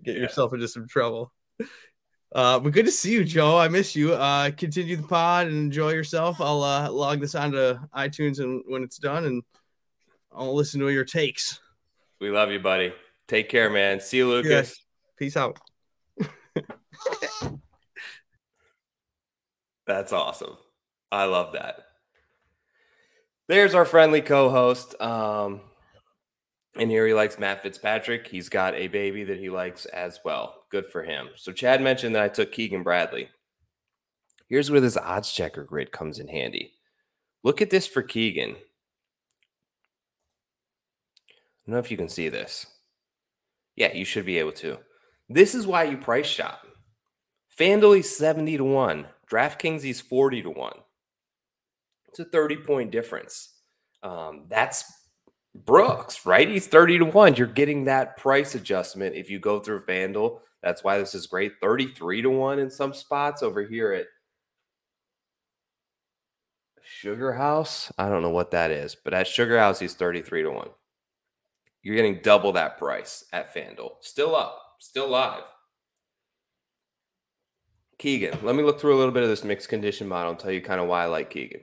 get 0.02 0.16
yeah. 0.16 0.22
yourself 0.22 0.52
into 0.52 0.66
some 0.66 0.88
trouble. 0.88 1.32
Uh, 2.34 2.58
but 2.58 2.72
good 2.72 2.86
to 2.86 2.92
see 2.92 3.12
you, 3.12 3.24
Joe. 3.24 3.56
I 3.56 3.68
miss 3.68 3.94
you. 3.94 4.14
Uh, 4.14 4.50
continue 4.50 4.96
the 4.96 5.04
pod 5.04 5.46
and 5.46 5.56
enjoy 5.56 5.92
yourself. 5.92 6.40
I'll 6.40 6.62
uh, 6.62 6.90
log 6.90 7.20
this 7.20 7.36
onto 7.36 7.78
iTunes 7.96 8.40
and 8.40 8.64
when 8.66 8.82
it's 8.82 8.98
done, 8.98 9.26
and 9.26 9.42
I'll 10.32 10.56
listen 10.56 10.80
to 10.80 10.88
your 10.88 11.04
takes. 11.04 11.60
We 12.20 12.30
love 12.30 12.50
you, 12.50 12.58
buddy. 12.58 12.92
Take 13.28 13.48
care, 13.48 13.70
man. 13.70 14.00
See 14.00 14.16
you, 14.16 14.28
Lucas. 14.28 14.50
Yes. 14.50 14.76
Peace 15.16 15.36
out. 15.36 15.58
That's 19.86 20.12
awesome. 20.12 20.56
I 21.10 21.24
love 21.24 21.54
that. 21.54 21.76
There's 23.48 23.74
our 23.74 23.84
friendly 23.84 24.20
co-host. 24.20 25.00
Um, 25.00 25.62
and 26.76 26.90
here 26.90 27.06
he 27.06 27.14
likes 27.14 27.38
Matt 27.38 27.62
Fitzpatrick. 27.62 28.28
He's 28.28 28.48
got 28.48 28.74
a 28.74 28.86
baby 28.88 29.24
that 29.24 29.38
he 29.38 29.50
likes 29.50 29.86
as 29.86 30.20
well. 30.24 30.64
Good 30.70 30.86
for 30.86 31.02
him. 31.02 31.30
So 31.34 31.52
Chad 31.52 31.82
mentioned 31.82 32.14
that 32.14 32.22
I 32.22 32.28
took 32.28 32.52
Keegan 32.52 32.84
Bradley. 32.84 33.30
Here's 34.48 34.70
where 34.70 34.80
this 34.80 34.96
odds 34.96 35.32
checker 35.32 35.64
grid 35.64 35.90
comes 35.90 36.18
in 36.18 36.28
handy. 36.28 36.74
Look 37.42 37.60
at 37.60 37.70
this 37.70 37.86
for 37.86 38.02
Keegan. 38.02 38.50
I 38.50 38.56
don't 41.66 41.74
know 41.74 41.78
if 41.78 41.90
you 41.90 41.96
can 41.96 42.08
see 42.08 42.28
this. 42.28 42.66
Yeah, 43.76 43.92
you 43.92 44.04
should 44.04 44.26
be 44.26 44.38
able 44.38 44.52
to. 44.52 44.78
This 45.30 45.54
is 45.54 45.66
why 45.66 45.84
you 45.84 45.96
price 45.96 46.26
shop. 46.26 46.66
FanDuel 47.56 48.00
is 48.00 48.16
70 48.16 48.56
to 48.56 48.64
1. 48.64 49.06
DraftKings 49.30 49.82
he's 49.82 50.00
40 50.00 50.42
to 50.42 50.50
1. 50.50 50.72
It's 52.08 52.18
a 52.18 52.24
30 52.24 52.56
point 52.56 52.90
difference. 52.90 53.54
Um, 54.02 54.46
that's 54.48 54.84
Brooks, 55.54 56.26
right? 56.26 56.48
He's 56.48 56.66
30 56.66 56.98
to 56.98 57.04
1. 57.04 57.36
You're 57.36 57.46
getting 57.46 57.84
that 57.84 58.16
price 58.16 58.56
adjustment 58.56 59.14
if 59.14 59.30
you 59.30 59.38
go 59.38 59.60
through 59.60 59.84
FanDuel. 59.84 60.40
That's 60.64 60.82
why 60.82 60.98
this 60.98 61.14
is 61.14 61.28
great. 61.28 61.52
33 61.60 62.22
to 62.22 62.30
1 62.30 62.58
in 62.58 62.70
some 62.70 62.92
spots 62.92 63.42
over 63.42 63.62
here 63.62 63.92
at 63.92 64.06
Sugar 66.82 67.34
House. 67.34 67.92
I 67.96 68.08
don't 68.08 68.22
know 68.22 68.30
what 68.30 68.50
that 68.50 68.72
is, 68.72 68.96
but 68.96 69.14
at 69.14 69.28
Sugar 69.28 69.58
House, 69.58 69.78
he's 69.78 69.94
33 69.94 70.42
to 70.42 70.50
1. 70.50 70.68
You're 71.82 71.96
getting 71.96 72.20
double 72.20 72.52
that 72.52 72.78
price 72.78 73.24
at 73.32 73.54
FanDuel. 73.54 73.92
Still 74.00 74.34
up, 74.34 74.60
still 74.80 75.08
live. 75.08 75.44
Keegan, 77.98 78.38
let 78.42 78.56
me 78.56 78.62
look 78.62 78.80
through 78.80 78.96
a 78.96 78.98
little 78.98 79.12
bit 79.12 79.22
of 79.22 79.28
this 79.28 79.44
mixed 79.44 79.68
condition 79.68 80.08
model 80.08 80.32
and 80.32 80.40
tell 80.40 80.50
you 80.50 80.62
kind 80.62 80.80
of 80.80 80.88
why 80.88 81.02
I 81.02 81.06
like 81.06 81.30
Keegan. 81.30 81.60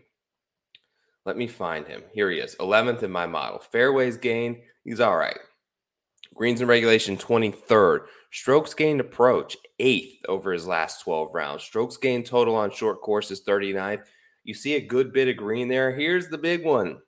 Let 1.25 1.35
me 1.35 1.47
find 1.47 1.85
him. 1.85 2.03
Here 2.13 2.29
he 2.29 2.37
is, 2.37 2.55
11th 2.59 3.03
in 3.03 3.11
my 3.11 3.25
model. 3.25 3.59
Fairways 3.59 4.17
gain, 4.17 4.61
he's 4.85 5.01
all 5.01 5.17
right. 5.17 5.37
Greens 6.35 6.61
and 6.61 6.69
regulation 6.69 7.17
23rd. 7.17 8.05
Strokes 8.31 8.75
gained 8.75 9.01
approach, 9.01 9.57
eighth 9.79 10.23
over 10.29 10.53
his 10.53 10.67
last 10.67 11.01
12 11.01 11.33
rounds. 11.33 11.63
Strokes 11.63 11.97
gained 11.97 12.27
total 12.27 12.55
on 12.55 12.69
short 12.69 13.01
courses, 13.01 13.43
39th. 13.43 14.03
You 14.43 14.53
see 14.53 14.75
a 14.75 14.81
good 14.81 15.11
bit 15.11 15.27
of 15.27 15.37
green 15.37 15.67
there. 15.67 15.91
Here's 15.91 16.29
the 16.29 16.37
big 16.37 16.63
one 16.63 16.99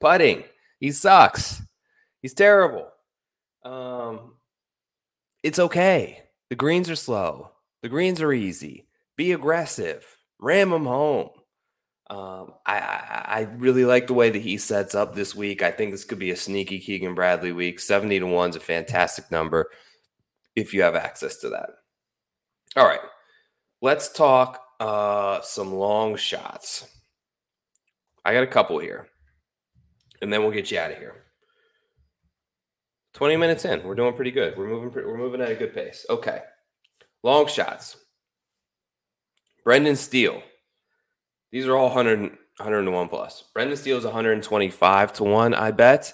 putting. 0.00 0.44
He 0.80 0.90
sucks. 0.90 1.62
He's 2.20 2.34
terrible. 2.34 2.88
Um, 3.64 4.35
it's 5.46 5.60
okay. 5.60 6.24
The 6.50 6.56
greens 6.56 6.90
are 6.90 6.96
slow. 6.96 7.52
The 7.80 7.88
greens 7.88 8.20
are 8.20 8.32
easy. 8.32 8.88
Be 9.16 9.30
aggressive. 9.30 10.04
Ram 10.40 10.70
them 10.70 10.86
home. 10.86 11.28
Um, 12.10 12.54
I, 12.66 12.78
I, 12.78 13.24
I 13.28 13.40
really 13.56 13.84
like 13.84 14.08
the 14.08 14.14
way 14.14 14.28
that 14.28 14.42
he 14.42 14.58
sets 14.58 14.96
up 14.96 15.14
this 15.14 15.36
week. 15.36 15.62
I 15.62 15.70
think 15.70 15.92
this 15.92 16.02
could 16.02 16.18
be 16.18 16.32
a 16.32 16.36
sneaky 16.36 16.80
Keegan 16.80 17.14
Bradley 17.14 17.52
week. 17.52 17.78
70 17.78 18.18
to 18.18 18.26
1 18.26 18.50
is 18.50 18.56
a 18.56 18.60
fantastic 18.60 19.30
number 19.30 19.70
if 20.56 20.74
you 20.74 20.82
have 20.82 20.96
access 20.96 21.36
to 21.36 21.48
that. 21.50 21.70
All 22.74 22.84
right. 22.84 22.98
Let's 23.80 24.12
talk 24.12 24.60
uh, 24.80 25.42
some 25.42 25.72
long 25.72 26.16
shots. 26.16 26.88
I 28.24 28.34
got 28.34 28.42
a 28.42 28.48
couple 28.48 28.80
here. 28.80 29.06
And 30.20 30.32
then 30.32 30.42
we'll 30.42 30.50
get 30.50 30.72
you 30.72 30.80
out 30.80 30.90
of 30.90 30.98
here. 30.98 31.25
20 33.16 33.36
minutes 33.38 33.64
in. 33.64 33.82
We're 33.82 33.94
doing 33.94 34.12
pretty 34.12 34.30
good. 34.30 34.58
We're 34.58 34.68
moving 34.68 34.90
we're 34.92 35.16
moving 35.16 35.40
at 35.40 35.50
a 35.50 35.54
good 35.54 35.74
pace. 35.74 36.04
Okay. 36.10 36.42
Long 37.22 37.46
shots. 37.46 37.96
Brendan 39.64 39.96
Steele. 39.96 40.42
These 41.50 41.66
are 41.66 41.74
all 41.74 41.86
100, 41.86 42.20
100 42.20 42.82
to 42.82 42.90
1 42.90 43.08
plus. 43.08 43.44
Brendan 43.54 43.78
Steele 43.78 43.96
is 43.96 44.04
125 44.04 45.14
to 45.14 45.24
1, 45.24 45.54
I 45.54 45.70
bet. 45.70 46.12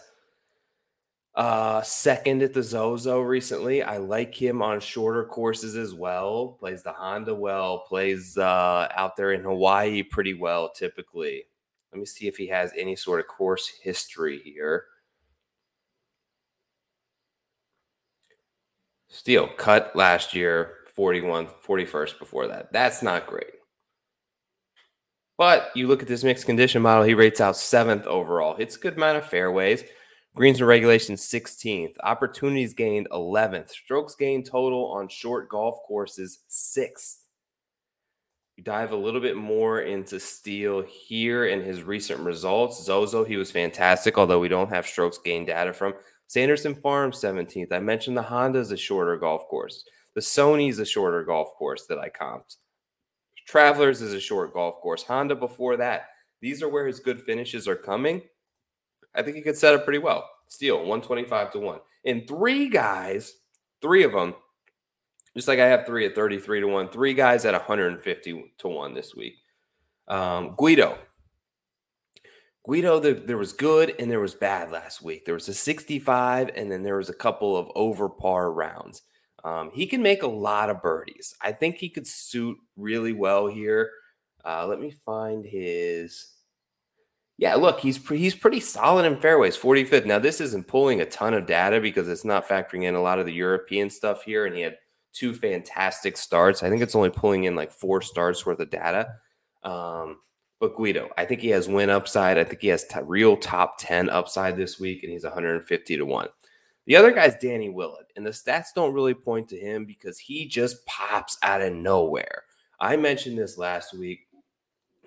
Uh, 1.34 1.82
second 1.82 2.40
at 2.40 2.54
the 2.54 2.62
Zozo 2.62 3.20
recently. 3.20 3.82
I 3.82 3.96
like 3.96 4.32
him 4.40 4.62
on 4.62 4.78
shorter 4.78 5.24
courses 5.24 5.74
as 5.74 5.92
well. 5.92 6.56
Plays 6.60 6.84
the 6.84 6.92
Honda 6.92 7.34
well, 7.34 7.80
plays 7.80 8.38
uh, 8.38 8.86
out 8.94 9.16
there 9.16 9.32
in 9.32 9.42
Hawaii 9.42 10.04
pretty 10.04 10.34
well 10.34 10.70
typically. 10.70 11.42
Let 11.92 11.98
me 11.98 12.06
see 12.06 12.28
if 12.28 12.36
he 12.36 12.46
has 12.46 12.70
any 12.78 12.94
sort 12.94 13.18
of 13.18 13.26
course 13.26 13.68
history 13.82 14.38
here. 14.44 14.84
Steele 19.12 19.46
cut 19.58 19.94
last 19.94 20.34
year, 20.34 20.78
41, 20.96 21.48
41st 21.66 22.18
before 22.18 22.46
that. 22.48 22.72
That's 22.72 23.02
not 23.02 23.26
great. 23.26 23.52
But 25.36 25.70
you 25.74 25.86
look 25.86 26.00
at 26.00 26.08
this 26.08 26.24
mixed 26.24 26.46
condition 26.46 26.80
model, 26.80 27.04
he 27.04 27.12
rates 27.12 27.40
out 27.40 27.58
seventh 27.58 28.06
overall. 28.06 28.56
Hits 28.56 28.76
a 28.76 28.78
good 28.78 28.96
amount 28.96 29.18
of 29.18 29.26
fairways. 29.26 29.84
Greens 30.34 30.60
and 30.60 30.66
regulation 30.66 31.16
16th. 31.16 31.96
Opportunities 32.02 32.72
gained 32.72 33.06
11th. 33.12 33.68
Strokes 33.68 34.14
gained 34.14 34.46
total 34.46 34.86
on 34.86 35.08
short 35.08 35.50
golf 35.50 35.76
courses 35.86 36.38
6th. 36.48 37.16
You 38.56 38.64
dive 38.64 38.92
a 38.92 38.96
little 38.96 39.20
bit 39.20 39.36
more 39.36 39.82
into 39.82 40.20
Steele 40.20 40.82
here 40.82 41.44
in 41.46 41.60
his 41.60 41.82
recent 41.82 42.20
results. 42.20 42.82
Zozo, 42.82 43.24
he 43.24 43.36
was 43.36 43.50
fantastic, 43.50 44.16
although 44.16 44.40
we 44.40 44.48
don't 44.48 44.70
have 44.70 44.86
strokes 44.86 45.18
gained 45.18 45.48
data 45.48 45.74
from. 45.74 45.92
Sanderson 46.32 46.74
Farm 46.74 47.10
17th. 47.10 47.72
I 47.72 47.78
mentioned 47.78 48.16
the 48.16 48.22
Honda 48.22 48.58
is 48.58 48.72
a 48.72 48.76
shorter 48.78 49.18
golf 49.18 49.46
course. 49.48 49.84
The 50.14 50.22
Sony 50.22 50.70
is 50.70 50.78
a 50.78 50.86
shorter 50.86 51.22
golf 51.24 51.52
course 51.58 51.84
that 51.88 51.98
I 51.98 52.08
comped. 52.08 52.56
Travelers 53.46 54.00
is 54.00 54.14
a 54.14 54.20
short 54.20 54.54
golf 54.54 54.76
course. 54.80 55.02
Honda 55.02 55.34
before 55.34 55.76
that. 55.76 56.06
These 56.40 56.62
are 56.62 56.70
where 56.70 56.86
his 56.86 57.00
good 57.00 57.20
finishes 57.20 57.68
are 57.68 57.76
coming. 57.76 58.22
I 59.14 59.20
think 59.20 59.36
he 59.36 59.42
could 59.42 59.58
set 59.58 59.74
up 59.74 59.84
pretty 59.84 59.98
well. 59.98 60.26
Steele, 60.48 60.78
125 60.78 61.52
to 61.52 61.58
1. 61.58 61.80
And 62.06 62.26
three 62.26 62.70
guys, 62.70 63.34
three 63.82 64.02
of 64.02 64.12
them, 64.12 64.34
just 65.36 65.48
like 65.48 65.58
I 65.58 65.66
have 65.66 65.84
three 65.84 66.06
at 66.06 66.14
33 66.14 66.60
to 66.60 66.66
1, 66.66 66.88
three 66.88 67.12
guys 67.12 67.44
at 67.44 67.52
150 67.52 68.54
to 68.56 68.68
1 68.68 68.94
this 68.94 69.14
week. 69.14 69.34
Um, 70.08 70.54
Guido. 70.56 70.96
Guido, 72.64 73.00
the, 73.00 73.14
there 73.14 73.38
was 73.38 73.52
good 73.52 73.94
and 73.98 74.10
there 74.10 74.20
was 74.20 74.34
bad 74.34 74.70
last 74.70 75.02
week. 75.02 75.24
There 75.24 75.34
was 75.34 75.48
a 75.48 75.54
65, 75.54 76.50
and 76.54 76.70
then 76.70 76.82
there 76.82 76.96
was 76.96 77.08
a 77.08 77.14
couple 77.14 77.56
of 77.56 77.68
over 77.74 78.08
par 78.08 78.52
rounds. 78.52 79.02
Um, 79.44 79.70
he 79.72 79.86
can 79.86 80.02
make 80.02 80.22
a 80.22 80.28
lot 80.28 80.70
of 80.70 80.80
birdies. 80.80 81.34
I 81.40 81.50
think 81.50 81.76
he 81.76 81.88
could 81.88 82.06
suit 82.06 82.56
really 82.76 83.12
well 83.12 83.48
here. 83.48 83.90
Uh, 84.44 84.66
let 84.66 84.80
me 84.80 84.90
find 84.90 85.44
his. 85.44 86.28
Yeah, 87.38 87.56
look, 87.56 87.80
he's 87.80 87.98
pre- 87.98 88.18
he's 88.18 88.36
pretty 88.36 88.60
solid 88.60 89.04
in 89.04 89.20
fairways, 89.20 89.56
45th. 89.56 90.06
Now 90.06 90.20
this 90.20 90.40
isn't 90.40 90.68
pulling 90.68 91.00
a 91.00 91.06
ton 91.06 91.34
of 91.34 91.46
data 91.46 91.80
because 91.80 92.08
it's 92.08 92.24
not 92.24 92.46
factoring 92.46 92.84
in 92.84 92.94
a 92.94 93.02
lot 93.02 93.18
of 93.18 93.26
the 93.26 93.32
European 93.32 93.90
stuff 93.90 94.22
here, 94.22 94.46
and 94.46 94.54
he 94.54 94.62
had 94.62 94.76
two 95.12 95.34
fantastic 95.34 96.16
starts. 96.16 96.62
I 96.62 96.70
think 96.70 96.82
it's 96.82 96.94
only 96.94 97.10
pulling 97.10 97.44
in 97.44 97.56
like 97.56 97.72
four 97.72 98.00
starts 98.00 98.46
worth 98.46 98.60
of 98.60 98.70
data. 98.70 99.08
Um, 99.64 100.18
but 100.62 100.76
Guido, 100.76 101.10
I 101.18 101.24
think 101.24 101.40
he 101.40 101.48
has 101.48 101.66
win 101.66 101.90
upside. 101.90 102.38
I 102.38 102.44
think 102.44 102.60
he 102.60 102.68
has 102.68 102.84
t- 102.84 103.00
real 103.02 103.36
top 103.36 103.78
10 103.80 104.08
upside 104.08 104.56
this 104.56 104.78
week, 104.78 105.02
and 105.02 105.10
he's 105.10 105.24
150 105.24 105.96
to 105.96 106.06
1. 106.06 106.28
The 106.86 106.94
other 106.94 107.10
guy's 107.10 107.34
Danny 107.34 107.68
Willett, 107.68 108.06
and 108.14 108.24
the 108.24 108.30
stats 108.30 108.68
don't 108.72 108.94
really 108.94 109.12
point 109.12 109.48
to 109.48 109.58
him 109.58 109.84
because 109.84 110.20
he 110.20 110.46
just 110.46 110.86
pops 110.86 111.36
out 111.42 111.62
of 111.62 111.72
nowhere. 111.72 112.44
I 112.78 112.94
mentioned 112.94 113.36
this 113.36 113.58
last 113.58 113.92
week. 113.92 114.28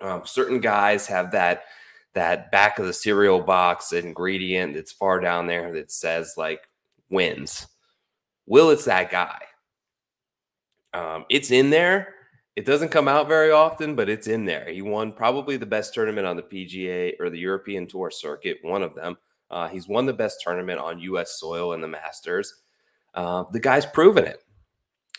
Um, 0.02 0.26
certain 0.26 0.60
guys 0.60 1.06
have 1.06 1.30
that 1.32 1.64
that 2.12 2.50
back 2.50 2.78
of 2.78 2.84
the 2.84 2.92
cereal 2.92 3.40
box 3.40 3.94
ingredient 3.94 4.74
that's 4.74 4.92
far 4.92 5.20
down 5.20 5.46
there 5.46 5.72
that 5.72 5.90
says 5.90 6.34
like 6.36 6.68
wins. 7.08 7.66
Willett's 8.44 8.84
that 8.84 9.10
guy. 9.10 9.40
Um, 10.92 11.24
it's 11.30 11.50
in 11.50 11.70
there. 11.70 12.15
It 12.56 12.64
doesn't 12.64 12.88
come 12.88 13.06
out 13.06 13.28
very 13.28 13.50
often, 13.50 13.94
but 13.94 14.08
it's 14.08 14.26
in 14.26 14.46
there. 14.46 14.66
He 14.70 14.80
won 14.80 15.12
probably 15.12 15.58
the 15.58 15.66
best 15.66 15.92
tournament 15.92 16.26
on 16.26 16.36
the 16.36 16.42
PGA 16.42 17.12
or 17.20 17.28
the 17.28 17.38
European 17.38 17.86
Tour 17.86 18.10
circuit, 18.10 18.58
one 18.62 18.82
of 18.82 18.94
them. 18.94 19.18
Uh, 19.50 19.68
he's 19.68 19.86
won 19.86 20.06
the 20.06 20.14
best 20.14 20.40
tournament 20.40 20.80
on 20.80 20.98
U.S. 21.00 21.38
soil 21.38 21.74
in 21.74 21.82
the 21.82 21.88
Masters. 21.88 22.62
Uh, 23.14 23.44
the 23.52 23.60
guy's 23.60 23.84
proven 23.84 24.24
it. 24.24 24.42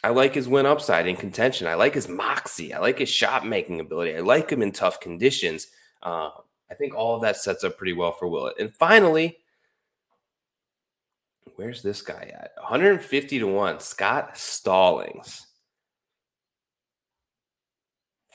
I 0.03 0.09
like 0.09 0.33
his 0.33 0.47
win 0.47 0.65
upside 0.65 1.07
in 1.07 1.15
contention. 1.15 1.67
I 1.67 1.75
like 1.75 1.93
his 1.93 2.09
moxie. 2.09 2.73
I 2.73 2.79
like 2.79 2.99
his 2.99 3.09
shot 3.09 3.45
making 3.45 3.79
ability. 3.79 4.15
I 4.15 4.19
like 4.21 4.49
him 4.49 4.61
in 4.61 4.71
tough 4.71 4.99
conditions. 4.99 5.67
Uh, 6.01 6.29
I 6.69 6.75
think 6.75 6.95
all 6.95 7.15
of 7.15 7.21
that 7.21 7.37
sets 7.37 7.63
up 7.63 7.77
pretty 7.77 7.93
well 7.93 8.11
for 8.11 8.27
Willett. 8.27 8.59
And 8.59 8.73
finally, 8.75 9.37
where's 11.55 11.81
this 11.81 12.01
guy 12.01 12.31
at? 12.33 12.51
150 12.57 13.39
to 13.39 13.47
1, 13.47 13.79
Scott 13.79 14.37
Stallings. 14.37 15.47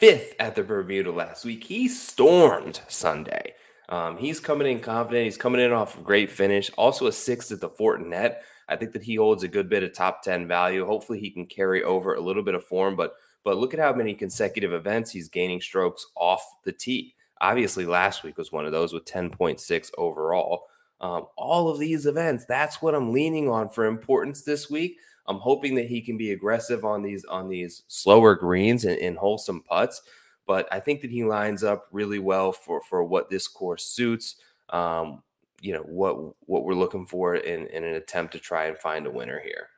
Fifth 0.02 0.34
at 0.40 0.56
the 0.56 0.64
Bermuda 0.64 1.12
last 1.12 1.44
week. 1.44 1.62
He 1.62 1.86
stormed 1.86 2.80
Sunday. 2.88 3.54
Um, 3.88 4.16
he's 4.16 4.40
coming 4.40 4.66
in 4.66 4.80
confident. 4.80 5.26
He's 5.26 5.36
coming 5.36 5.60
in 5.60 5.70
off 5.70 5.96
a 5.96 6.02
great 6.02 6.28
finish. 6.28 6.72
Also 6.76 7.06
a 7.06 7.12
sixth 7.12 7.52
at 7.52 7.60
the 7.60 7.68
Fortinet. 7.68 8.38
I 8.68 8.74
think 8.74 8.94
that 8.94 9.04
he 9.04 9.14
holds 9.14 9.44
a 9.44 9.48
good 9.48 9.68
bit 9.68 9.84
of 9.84 9.94
top 9.94 10.24
10 10.24 10.48
value. 10.48 10.84
Hopefully 10.84 11.20
he 11.20 11.30
can 11.30 11.46
carry 11.46 11.84
over 11.84 12.16
a 12.16 12.20
little 12.20 12.42
bit 12.42 12.56
of 12.56 12.64
form, 12.64 12.96
but 12.96 13.14
but 13.44 13.58
look 13.58 13.74
at 13.74 13.78
how 13.78 13.92
many 13.92 14.12
consecutive 14.12 14.72
events 14.72 15.12
he's 15.12 15.28
gaining 15.28 15.60
strokes 15.60 16.04
off 16.16 16.44
the 16.64 16.72
tee. 16.72 17.14
Obviously, 17.40 17.86
last 17.86 18.24
week 18.24 18.38
was 18.38 18.50
one 18.50 18.66
of 18.66 18.72
those 18.72 18.92
with 18.92 19.04
10.6 19.04 19.90
overall. 19.96 20.64
Um, 21.00 21.26
all 21.36 21.68
of 21.68 21.78
these 21.78 22.06
events, 22.06 22.44
that's 22.44 22.82
what 22.82 22.96
I'm 22.96 23.12
leaning 23.12 23.48
on 23.48 23.68
for 23.68 23.86
importance 23.86 24.42
this 24.42 24.68
week. 24.68 24.96
I'm 25.26 25.38
hoping 25.38 25.74
that 25.76 25.86
he 25.86 26.00
can 26.00 26.16
be 26.16 26.32
aggressive 26.32 26.84
on 26.84 27.02
these 27.02 27.24
on 27.24 27.48
these 27.48 27.82
slower 27.88 28.34
greens 28.34 28.84
and, 28.84 28.98
and 28.98 29.16
wholesome 29.16 29.62
putts 29.62 30.02
but 30.46 30.68
I 30.72 30.80
think 30.80 31.00
that 31.02 31.10
he 31.10 31.24
lines 31.24 31.62
up 31.62 31.86
really 31.92 32.18
well 32.18 32.52
for 32.52 32.80
for 32.80 33.04
what 33.04 33.30
this 33.30 33.48
course 33.48 33.84
suits. 33.84 34.36
Um, 34.70 35.22
you 35.60 35.72
know 35.72 35.82
what 35.82 36.16
what 36.40 36.64
we're 36.64 36.74
looking 36.74 37.06
for 37.06 37.36
in, 37.36 37.66
in 37.68 37.84
an 37.84 37.94
attempt 37.94 38.32
to 38.32 38.38
try 38.38 38.66
and 38.66 38.78
find 38.78 39.06
a 39.06 39.10
winner 39.10 39.40
here. 39.40 39.68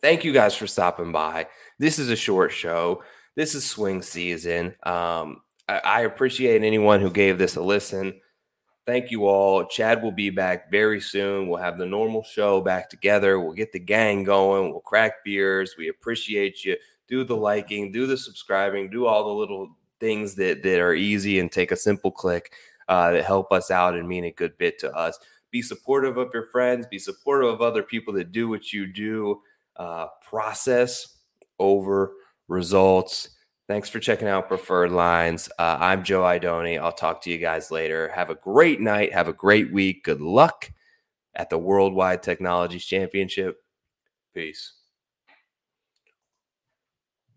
Thank 0.00 0.24
you 0.24 0.32
guys 0.32 0.54
for 0.54 0.66
stopping 0.66 1.12
by. 1.12 1.46
This 1.78 1.98
is 1.98 2.10
a 2.10 2.16
short 2.16 2.52
show. 2.52 3.02
This 3.34 3.54
is 3.54 3.68
swing 3.68 4.02
season. 4.02 4.74
Um, 4.82 5.42
I, 5.68 5.78
I 5.84 6.00
appreciate 6.02 6.62
anyone 6.62 7.00
who 7.00 7.10
gave 7.10 7.38
this 7.38 7.56
a 7.56 7.62
listen. 7.62 8.20
Thank 8.86 9.10
you 9.10 9.26
all. 9.26 9.64
Chad 9.66 10.00
will 10.00 10.12
be 10.12 10.30
back 10.30 10.70
very 10.70 11.00
soon. 11.00 11.48
We'll 11.48 11.58
have 11.58 11.76
the 11.76 11.86
normal 11.86 12.22
show 12.22 12.60
back 12.60 12.88
together. 12.88 13.40
We'll 13.40 13.52
get 13.52 13.72
the 13.72 13.80
gang 13.80 14.22
going. 14.22 14.70
We'll 14.70 14.80
crack 14.80 15.24
beers. 15.24 15.74
We 15.76 15.88
appreciate 15.88 16.64
you 16.64 16.76
do 17.08 17.24
the 17.24 17.36
liking, 17.36 17.90
do 17.90 18.06
the 18.06 18.16
subscribing, 18.16 18.90
do 18.90 19.06
all 19.06 19.24
the 19.24 19.34
little 19.34 19.70
things 19.98 20.36
that 20.36 20.62
that 20.62 20.78
are 20.78 20.94
easy 20.94 21.40
and 21.40 21.50
take 21.50 21.72
a 21.72 21.76
simple 21.76 22.12
click 22.12 22.52
uh, 22.88 23.10
that 23.10 23.24
help 23.24 23.52
us 23.52 23.72
out 23.72 23.96
and 23.96 24.08
mean 24.08 24.24
a 24.24 24.30
good 24.30 24.56
bit 24.56 24.78
to 24.78 24.92
us. 24.94 25.18
Be 25.50 25.62
supportive 25.62 26.16
of 26.16 26.30
your 26.32 26.46
friends. 26.46 26.86
Be 26.86 26.98
supportive 26.98 27.48
of 27.48 27.62
other 27.62 27.82
people 27.82 28.14
that 28.14 28.30
do 28.30 28.48
what 28.48 28.72
you 28.72 28.86
do. 28.86 29.40
Uh, 29.76 30.06
process 30.22 31.16
over 31.58 32.12
results. 32.48 33.30
Thanks 33.68 33.88
for 33.88 33.98
checking 33.98 34.28
out 34.28 34.46
Preferred 34.46 34.92
Lines. 34.92 35.48
Uh, 35.58 35.76
I'm 35.80 36.04
Joe 36.04 36.22
Idoni. 36.22 36.80
I'll 36.80 36.92
talk 36.92 37.22
to 37.22 37.30
you 37.30 37.38
guys 37.38 37.72
later. 37.72 38.12
Have 38.14 38.30
a 38.30 38.36
great 38.36 38.80
night. 38.80 39.12
Have 39.12 39.26
a 39.26 39.32
great 39.32 39.72
week. 39.72 40.04
Good 40.04 40.20
luck 40.20 40.70
at 41.34 41.50
the 41.50 41.58
Worldwide 41.58 42.22
Technologies 42.22 42.84
Championship. 42.84 43.56
Peace. 44.32 44.75